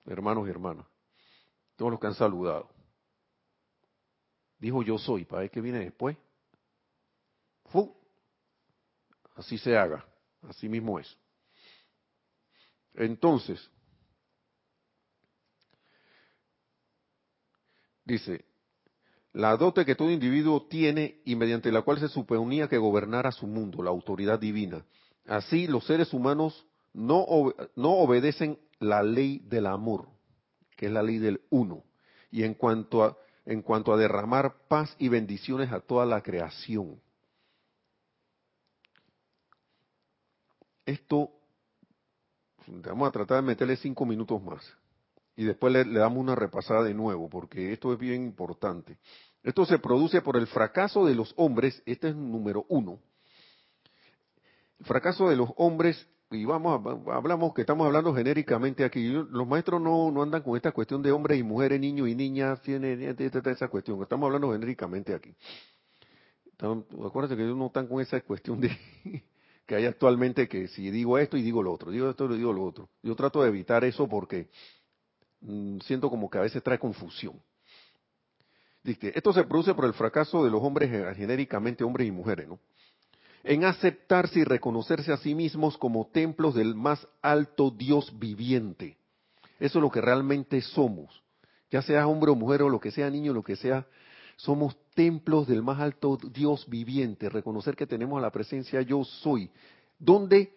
[0.05, 0.85] hermanos y hermanas,
[1.75, 2.69] todos los que han saludado.
[4.59, 6.17] Dijo yo soy, para ver qué viene después.
[7.65, 7.95] ¡Fu!
[9.35, 10.05] Así se haga,
[10.47, 11.17] así mismo es.
[12.95, 13.69] Entonces,
[18.07, 18.45] dice,
[19.33, 23.45] la dote que todo individuo tiene y mediante la cual se suponía que gobernara su
[23.45, 24.83] mundo, la autoridad divina.
[25.27, 27.25] Así los seres humanos no,
[27.75, 30.07] no obedecen la ley del amor,
[30.75, 31.83] que es la ley del uno,
[32.31, 36.99] y en cuanto a, en cuanto a derramar paz y bendiciones a toda la creación.
[40.85, 41.31] Esto,
[42.65, 44.65] vamos a tratar de meterle cinco minutos más
[45.37, 48.97] y después le, damos una repasada de nuevo, porque esto es bien importante.
[49.43, 52.99] Esto se produce por el fracaso de los hombres, este es número uno.
[54.79, 56.81] El fracaso de los hombres, y vamos,
[57.13, 61.11] hablamos que estamos hablando genéricamente aquí, los maestros no, no andan con esta cuestión de
[61.11, 63.15] hombres y mujeres, niños y niñas, tiene
[63.45, 65.35] esa cuestión, estamos hablando genéricamente aquí.
[66.59, 68.75] Acuérdense que ellos no están con esa cuestión de
[69.67, 72.53] que hay actualmente que si digo esto y digo lo otro, digo esto y digo
[72.53, 72.89] lo otro.
[73.03, 74.49] Yo trato de evitar eso porque
[75.81, 77.39] siento como que a veces trae confusión.
[78.83, 82.47] Dice, esto se produce por el fracaso de los hombres eh, genéricamente hombres y mujeres,
[82.47, 82.59] ¿no?
[83.43, 88.97] En aceptarse y reconocerse a sí mismos como templos del más alto Dios viviente.
[89.59, 91.21] Eso es lo que realmente somos.
[91.71, 93.85] Ya sea hombre o mujer o lo que sea niño, lo que sea,
[94.37, 99.49] somos templos del más alto Dios viviente, reconocer que tenemos la presencia yo soy,
[99.99, 100.53] donde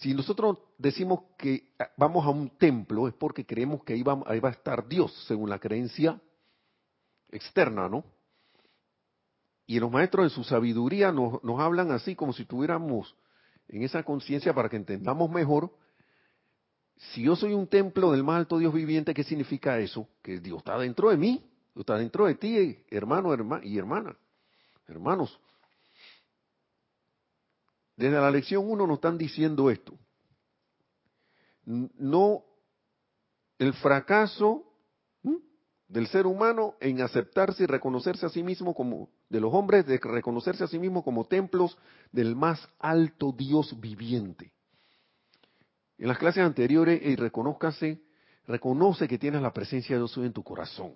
[0.00, 4.40] si nosotros decimos que vamos a un templo es porque creemos que ahí va, ahí
[4.40, 6.20] va a estar Dios, según la creencia
[7.30, 8.04] externa, ¿no?
[9.66, 13.14] Y los maestros en su sabiduría nos, hablan así como si tuviéramos
[13.68, 15.70] en esa conciencia para que entendamos mejor.
[16.96, 20.08] Si yo soy un templo del más alto Dios viviente, ¿qué significa eso?
[20.22, 24.16] Que Dios está dentro de mí está dentro de ti, hermano y hermana,
[24.86, 25.40] hermanos.
[28.00, 29.92] Desde la lección 1 nos están diciendo esto.
[31.66, 32.42] No,
[33.58, 34.64] el fracaso
[35.86, 39.98] del ser humano en aceptarse y reconocerse a sí mismo como, de los hombres, de
[40.02, 41.76] reconocerse a sí mismo como templos
[42.10, 44.50] del más alto Dios viviente.
[45.98, 48.02] En las clases anteriores, y reconózcase,
[48.46, 50.94] reconoce que tienes la presencia de Dios en tu corazón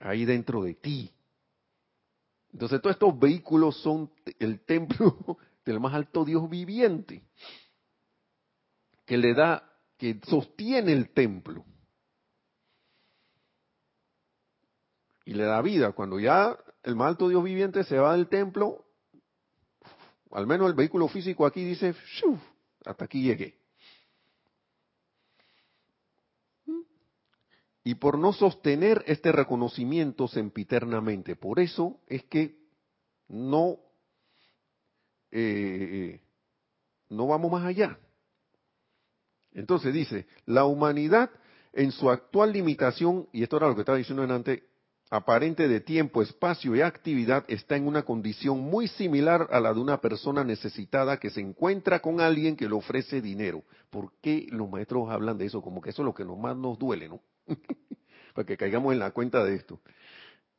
[0.00, 1.13] ahí dentro de ti.
[2.54, 7.24] Entonces todos estos vehículos son el templo del más alto Dios viviente,
[9.04, 11.64] que le da, que sostiene el templo.
[15.24, 15.92] Y le da vida.
[15.92, 18.84] Cuando ya el más alto Dios viviente se va del templo,
[20.30, 21.92] al menos el vehículo físico aquí dice,
[22.84, 23.63] hasta aquí llegué.
[27.84, 31.36] Y por no sostener este reconocimiento sempiternamente.
[31.36, 32.56] Por eso es que
[33.28, 33.78] no,
[35.30, 36.18] eh,
[37.10, 37.98] no vamos más allá.
[39.52, 41.30] Entonces dice, la humanidad
[41.74, 44.62] en su actual limitación, y esto era lo que estaba diciendo antes,
[45.10, 49.80] aparente de tiempo, espacio y actividad, está en una condición muy similar a la de
[49.80, 53.62] una persona necesitada que se encuentra con alguien que le ofrece dinero.
[53.90, 55.60] ¿Por qué los maestros hablan de eso?
[55.60, 57.20] Como que eso es lo que más nos duele, ¿no?
[58.34, 59.80] Para que caigamos en la cuenta de esto.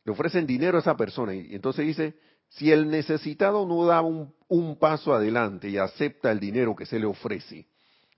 [0.03, 2.19] Le ofrecen dinero a esa persona y entonces dice,
[2.49, 6.99] si el necesitado no da un, un paso adelante y acepta el dinero que se
[6.99, 7.67] le ofrece,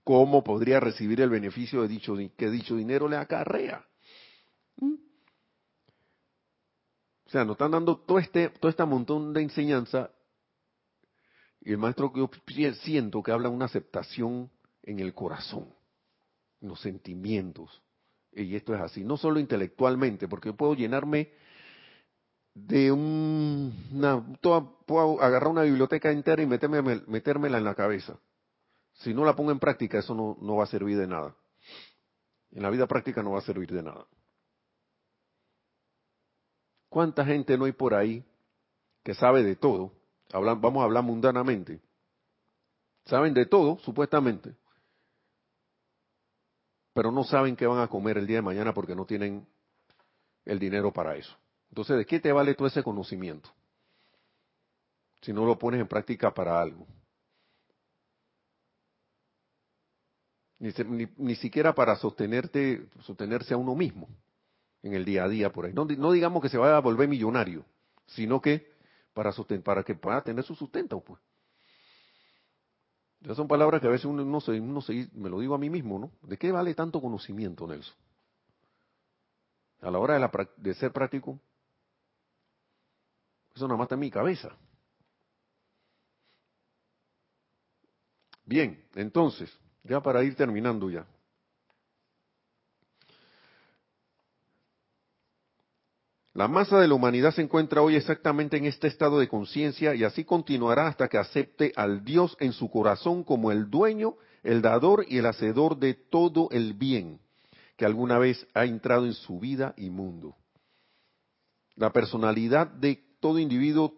[0.04, 3.84] ¿cómo podría recibir el beneficio de dicho, que dicho dinero le acarrea?
[4.76, 4.94] ¿Mm?
[7.26, 10.10] O sea, nos están dando todo este, todo este montón de enseñanza
[11.60, 14.50] y el maestro que yo siento que habla de una aceptación
[14.82, 15.74] en el corazón,
[16.60, 17.82] en los sentimientos.
[18.32, 21.32] Y esto es así, no solo intelectualmente, porque puedo llenarme
[22.54, 24.20] de un, una,
[24.86, 28.18] puedo agarrar una biblioteca entera y meterme, metérmela en la cabeza.
[28.94, 31.34] Si no la pongo en práctica, eso no, no va a servir de nada.
[32.52, 34.06] En la vida práctica no va a servir de nada.
[36.88, 38.24] ¿Cuánta gente no hay por ahí
[39.02, 39.92] que sabe de todo?
[40.32, 41.80] vamos a hablar mundanamente.
[43.04, 44.54] Saben de todo, supuestamente,
[46.98, 49.46] pero no saben qué van a comer el día de mañana porque no tienen
[50.44, 51.32] el dinero para eso.
[51.68, 53.48] Entonces, ¿de qué te vale todo ese conocimiento?
[55.20, 56.88] Si no lo pones en práctica para algo.
[60.58, 60.72] Ni,
[61.18, 64.08] ni, siquiera para sostenerte, sostenerse a uno mismo
[64.82, 65.72] en el día a día por ahí.
[65.72, 67.64] No, no digamos que se vaya a volver millonario,
[68.06, 68.72] sino que
[69.14, 69.32] para,
[69.62, 71.20] para que pueda tener su sustento, pues.
[73.22, 75.58] Esas son palabras que a veces uno, no se, uno se, me lo digo a
[75.58, 76.12] mí mismo, ¿no?
[76.22, 77.94] ¿De qué vale tanto conocimiento, Nelson?
[79.80, 81.38] A la hora de, de ser práctico,
[83.54, 84.56] eso nada más está en mi cabeza.
[88.44, 89.50] Bien, entonces,
[89.84, 91.04] ya para ir terminando ya.
[96.38, 100.04] La masa de la humanidad se encuentra hoy exactamente en este estado de conciencia y
[100.04, 104.14] así continuará hasta que acepte al Dios en su corazón como el dueño,
[104.44, 107.18] el dador y el hacedor de todo el bien
[107.76, 110.36] que alguna vez ha entrado en su vida y mundo.
[111.74, 113.94] La personalidad de todo individuo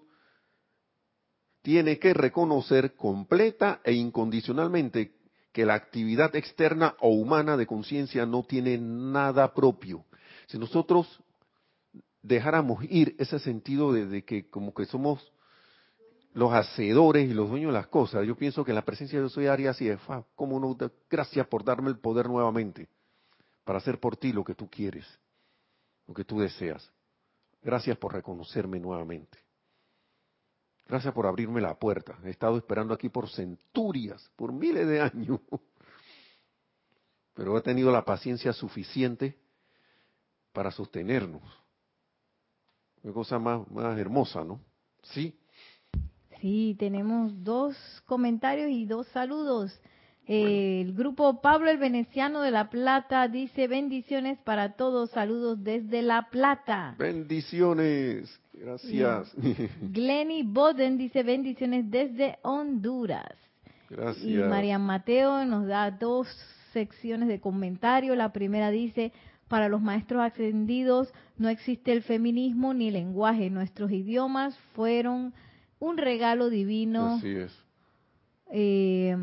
[1.61, 5.13] tiene que reconocer completa e incondicionalmente
[5.53, 10.07] que la actividad externa o humana de conciencia no tiene nada propio.
[10.47, 11.21] Si nosotros
[12.23, 15.33] dejáramos ir ese sentido de, que como que somos
[16.33, 19.47] los hacedores y los dueños de las cosas, yo pienso que la presencia de soy
[19.47, 19.91] haría así,
[20.35, 20.77] como no,
[21.09, 22.89] gracias por darme el poder nuevamente
[23.65, 25.07] para hacer por ti lo que tú quieres,
[26.07, 26.91] lo que tú deseas.
[27.63, 29.39] Gracias por reconocerme nuevamente.
[30.89, 32.19] Gracias por abrirme la puerta.
[32.25, 35.41] He estado esperando aquí por centurias, por miles de años.
[37.35, 39.39] Pero he tenido la paciencia suficiente
[40.53, 41.60] para sostenernos.
[43.03, 44.61] Qué cosa más, más hermosa, ¿no?
[45.03, 45.35] Sí.
[46.41, 47.77] Sí, tenemos dos
[48.07, 49.79] comentarios y dos saludos.
[50.27, 56.29] El grupo Pablo el Veneciano de La Plata dice bendiciones para todos, saludos desde La
[56.31, 56.95] Plata.
[56.99, 59.35] Bendiciones, gracias.
[59.81, 63.35] Glenny Boden dice bendiciones desde Honduras.
[63.89, 64.25] Gracias.
[64.25, 66.29] Y María Mateo nos da dos
[66.73, 68.15] secciones de comentario.
[68.15, 69.13] La primera dice,
[69.51, 73.51] para los maestros ascendidos no existe el feminismo ni lenguaje.
[73.51, 75.35] Nuestros idiomas fueron
[75.81, 77.17] un regalo divino.
[77.17, 77.53] Así es.
[78.53, 79.17] Eh,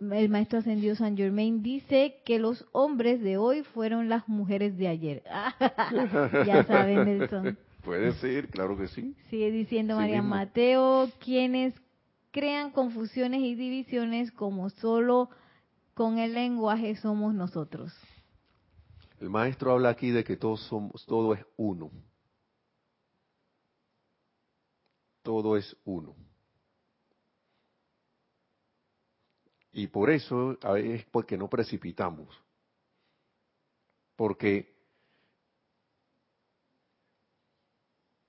[0.00, 4.88] el maestro ascendido San Germain dice que los hombres de hoy fueron las mujeres de
[4.88, 5.22] ayer.
[6.46, 7.56] ya saben, Nelson.
[7.84, 9.14] Puede ser, claro que sí.
[9.30, 11.74] Sigue diciendo María Mateo, quienes
[12.32, 15.30] crean confusiones y divisiones como solo
[15.94, 17.94] con el lenguaje somos nosotros.
[19.20, 21.90] El maestro habla aquí de que todos somos, todo es uno.
[25.22, 26.16] Todo es uno.
[29.72, 32.34] Y por eso es porque no precipitamos.
[34.16, 34.74] Porque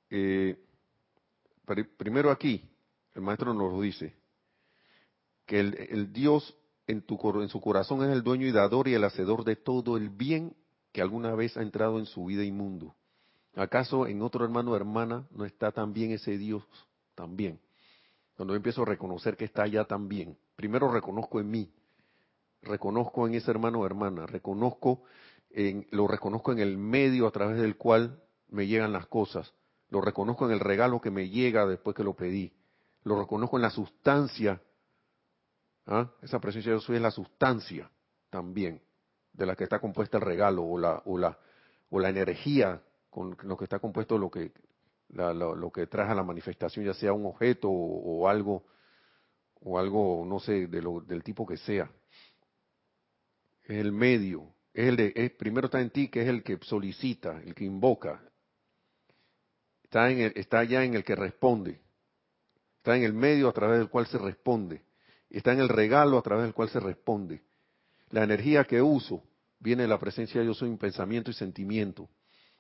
[0.10, 0.62] eh,
[1.98, 2.70] primero aquí,
[3.16, 4.14] el maestro nos dice,
[5.46, 6.54] que el, el Dios
[6.86, 9.96] en, tu, en su corazón es el dueño y dador y el hacedor de todo
[9.96, 10.54] el bien
[10.92, 12.96] que alguna vez ha entrado en su vida inmundo.
[13.56, 16.64] ¿Acaso en otro hermano o hermana no está también ese Dios?
[17.16, 17.60] También.
[18.36, 21.72] Cuando yo empiezo a reconocer que está allá también, primero reconozco en mí,
[22.62, 25.04] reconozco en ese hermano o hermana, reconozco
[25.50, 29.54] en, lo reconozco en el medio a través del cual me llegan las cosas,
[29.90, 32.54] lo reconozco en el regalo que me llega después que lo pedí,
[33.04, 34.62] lo reconozco en la sustancia,
[35.86, 36.10] ¿ah?
[36.22, 37.92] esa presencia de Dios es la sustancia
[38.30, 38.82] también
[39.34, 41.38] de la que está compuesta el regalo o la, o la,
[41.90, 44.52] o la energía con lo que está compuesto lo que,
[45.10, 48.64] lo, que trae a la manifestación, ya sea un objeto o, algo,
[49.62, 51.92] o algo, no sé, de lo, del tipo que sea.
[53.64, 57.42] Es el medio, es el de, primero está en ti, que es el que solicita,
[57.46, 58.24] el que invoca.
[59.84, 61.82] está, en el, está ya en el que responde,
[62.78, 64.82] está en el medio a través del cual se responde,
[65.30, 67.42] está en el regalo a través del cual se responde.
[68.12, 69.24] La energía que uso
[69.60, 72.10] viene de la presencia de yo soy en pensamiento y sentimiento.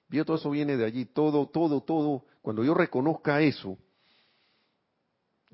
[0.08, 2.26] Vio, todo eso viene de allí, todo, todo, todo.
[2.42, 3.78] Cuando yo reconozca eso,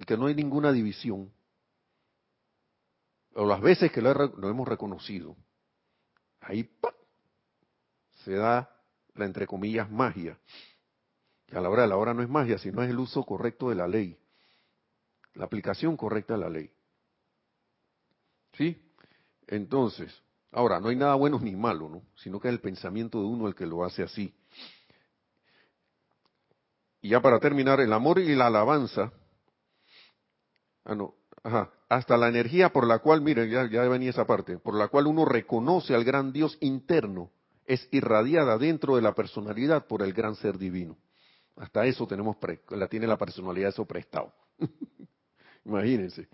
[0.05, 1.31] que no hay ninguna división,
[3.33, 4.11] o las veces que lo,
[4.49, 5.35] hemos reconocido,
[6.41, 6.69] ahí
[8.23, 8.69] se da
[9.13, 10.39] la entre comillas magia.
[11.47, 13.69] Y a la hora de la hora no es magia, sino es el uso correcto
[13.69, 14.17] de la ley,
[15.33, 16.71] la aplicación correcta de la ley.
[18.53, 18.86] ¿Sí?
[19.47, 20.13] Entonces,
[20.51, 22.03] ahora, no hay nada bueno ni malo, ¿no?
[22.15, 24.33] Sino que es el pensamiento de uno el que lo hace así.
[27.01, 29.11] Y ya para terminar, el amor y la alabanza,
[30.83, 34.73] ah, no, ajá, hasta la energía por la cual, miren, ya, venía esa parte, por
[34.73, 37.31] la cual uno reconoce al gran Dios interno,
[37.65, 40.97] es irradiada dentro de la personalidad por el gran ser divino.
[41.55, 42.37] Hasta eso tenemos,
[42.69, 44.33] la tiene la personalidad eso prestado.
[45.65, 46.27] Imagínense.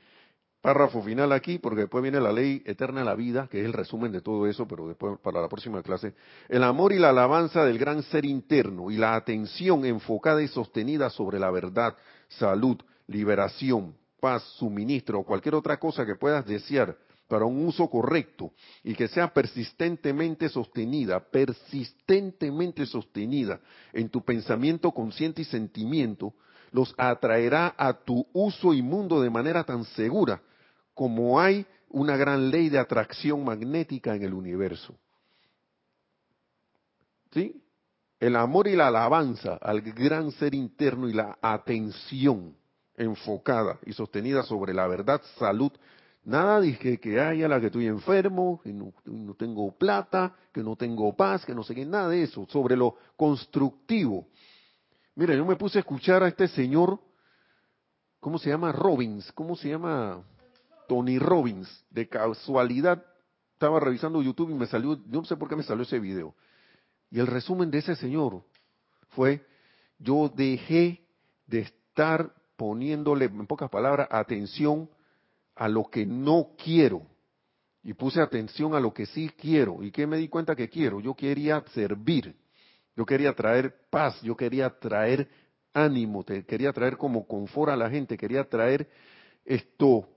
[0.63, 3.73] Párrafo final aquí, porque después viene la ley eterna de la vida, que es el
[3.73, 6.13] resumen de todo eso, pero después para la próxima clase.
[6.47, 11.09] El amor y la alabanza del gran ser interno y la atención enfocada y sostenida
[11.09, 11.97] sobre la verdad,
[12.29, 16.97] salud, liberación, paz, suministro o cualquier otra cosa que puedas desear
[17.27, 18.53] para un uso correcto
[18.85, 23.59] y que sea persistentemente sostenida, persistentemente sostenida
[23.91, 26.33] en tu pensamiento consciente y sentimiento,
[26.71, 30.41] los atraerá a tu uso y mundo de manera tan segura
[30.93, 34.95] como hay una gran ley de atracción magnética en el universo.
[37.31, 37.61] ¿Sí?
[38.19, 42.55] El amor y la alabanza al gran ser interno y la atención
[42.95, 45.71] enfocada y sostenida sobre la verdad, salud.
[46.23, 50.75] Nada dije que haya la que estoy enfermo, que no, no, tengo plata, que no
[50.75, 54.27] tengo paz, que no sé qué, nada de eso, sobre lo constructivo.
[55.15, 56.99] Mira, yo me puse a escuchar a este señor,
[58.19, 58.71] ¿cómo se llama?
[58.71, 60.23] Robbins, ¿cómo se llama?
[60.87, 61.85] Tony Robbins.
[61.89, 63.03] De casualidad,
[63.53, 66.35] estaba revisando YouTube y me salió, no sé por qué me salió ese video.
[67.09, 68.43] Y el resumen de ese señor
[69.09, 69.45] fue,
[69.99, 71.05] yo dejé
[71.47, 74.89] de estar poniéndole, en pocas palabras, atención
[75.55, 77.03] a lo que no quiero.
[77.83, 79.83] Y puse atención a lo que sí quiero.
[79.83, 81.01] ¿Y qué me di cuenta que quiero?
[81.01, 82.35] Yo quería servir.
[82.95, 84.21] Yo quería traer paz.
[84.21, 85.27] Yo quería traer
[85.73, 86.23] ánimo.
[86.23, 88.17] quería traer como confort a la gente.
[88.17, 88.89] Quería traer
[89.43, 90.07] esto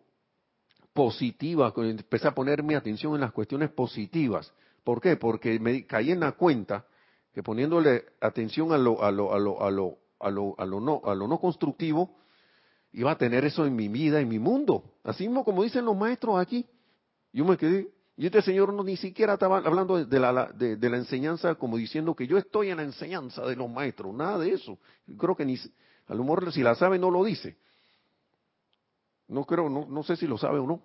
[0.97, 1.73] positiva.
[1.77, 4.53] Empecé a ponerme atención en las cuestiones positivas.
[4.83, 5.17] ¿Por qué?
[5.17, 6.85] Porque me caí en la cuenta
[7.33, 10.81] que poniéndole atención a lo, a lo, a lo, a lo, a lo, a lo
[10.81, 12.17] no, a lo no constructivo,
[12.93, 14.95] iba a tener eso en mi vida, en mi mundo.
[15.05, 16.67] Así mismo como dicen los maestros aquí.
[17.33, 20.97] Yo me quedé, y este señor no ni siquiera estaba hablando de la, de, la
[20.97, 24.79] enseñanza como diciendo que yo estoy en la enseñanza de los maestros, nada de eso.
[25.19, 25.59] creo que ni,
[26.07, 27.59] a lo mejor si la sabe no lo dice.
[29.29, 30.83] No creo, no, no sé si lo sabe o no.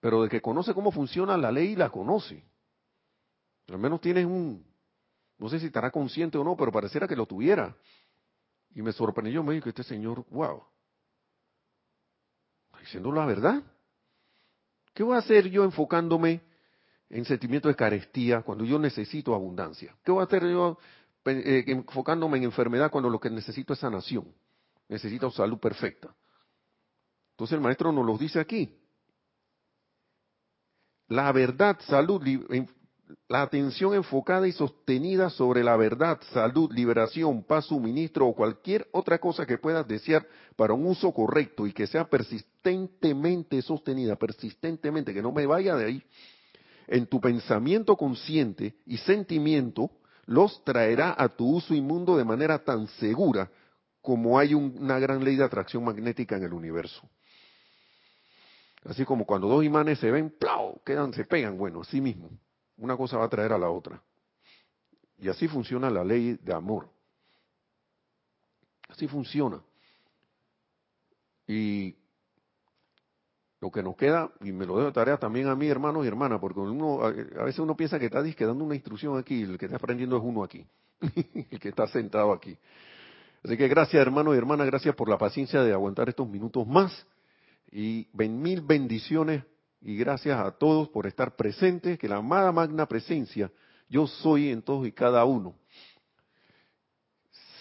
[0.00, 2.42] Pero de que conoce cómo funciona la ley, la conoce.
[3.68, 4.64] Al menos tienes un,
[5.38, 7.76] no sé si estará consciente o no, pero pareciera que lo tuviera.
[8.74, 10.62] Y me sorprendió, me dijo que este señor, wow,
[12.80, 13.62] diciendo la verdad.
[14.94, 16.40] ¿Qué voy a hacer yo enfocándome
[17.08, 19.94] en sentimiento de carestía cuando yo necesito abundancia?
[20.04, 20.78] ¿Qué voy a hacer yo
[21.26, 24.32] eh, enfocándome en enfermedad cuando lo que necesito es sanación?
[24.88, 26.14] Necesito salud perfecta.
[27.40, 28.68] Entonces el maestro nos lo dice aquí.
[31.08, 32.20] La verdad, salud,
[33.28, 39.18] la atención enfocada y sostenida sobre la verdad, salud, liberación, paz, suministro o cualquier otra
[39.18, 45.22] cosa que puedas desear para un uso correcto y que sea persistentemente sostenida, persistentemente, que
[45.22, 46.02] no me vaya de ahí,
[46.88, 49.90] en tu pensamiento consciente y sentimiento,
[50.26, 53.50] los traerá a tu uso inmundo de manera tan segura
[54.02, 57.08] como hay una gran ley de atracción magnética en el universo.
[58.84, 60.80] Así como cuando dos imanes se ven, ¡plau!
[60.84, 62.30] quedan, se pegan, bueno, así mismo.
[62.78, 64.02] Una cosa va a traer a la otra.
[65.18, 66.88] Y así funciona la ley de amor.
[68.88, 69.60] Así funciona.
[71.46, 71.94] Y
[73.60, 76.08] lo que nos queda, y me lo dejo de tarea también a mí, hermanos y
[76.08, 77.10] hermanas, porque uno, a
[77.44, 80.42] veces uno piensa que está dando una instrucción aquí, el que está aprendiendo es uno
[80.42, 80.66] aquí,
[81.50, 82.56] el que está sentado aquí.
[83.44, 87.06] Así que gracias, hermanos y hermanas, gracias por la paciencia de aguantar estos minutos más.
[87.72, 89.44] Y mil bendiciones
[89.80, 93.50] y gracias a todos por estar presentes, que la amada magna presencia,
[93.88, 95.54] yo soy en todos y cada uno,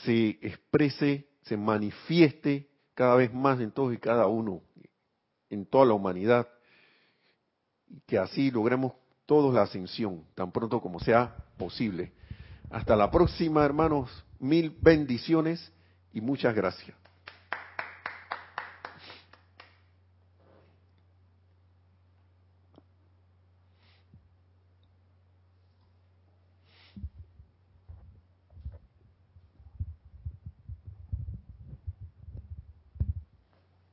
[0.03, 4.61] se exprese, se manifieste cada vez más en todos y cada uno,
[5.49, 6.47] en toda la humanidad,
[7.87, 8.93] y que así logremos
[9.25, 12.11] todos la ascensión, tan pronto como sea posible.
[12.69, 14.09] Hasta la próxima, hermanos.
[14.39, 15.71] Mil bendiciones
[16.13, 16.98] y muchas gracias.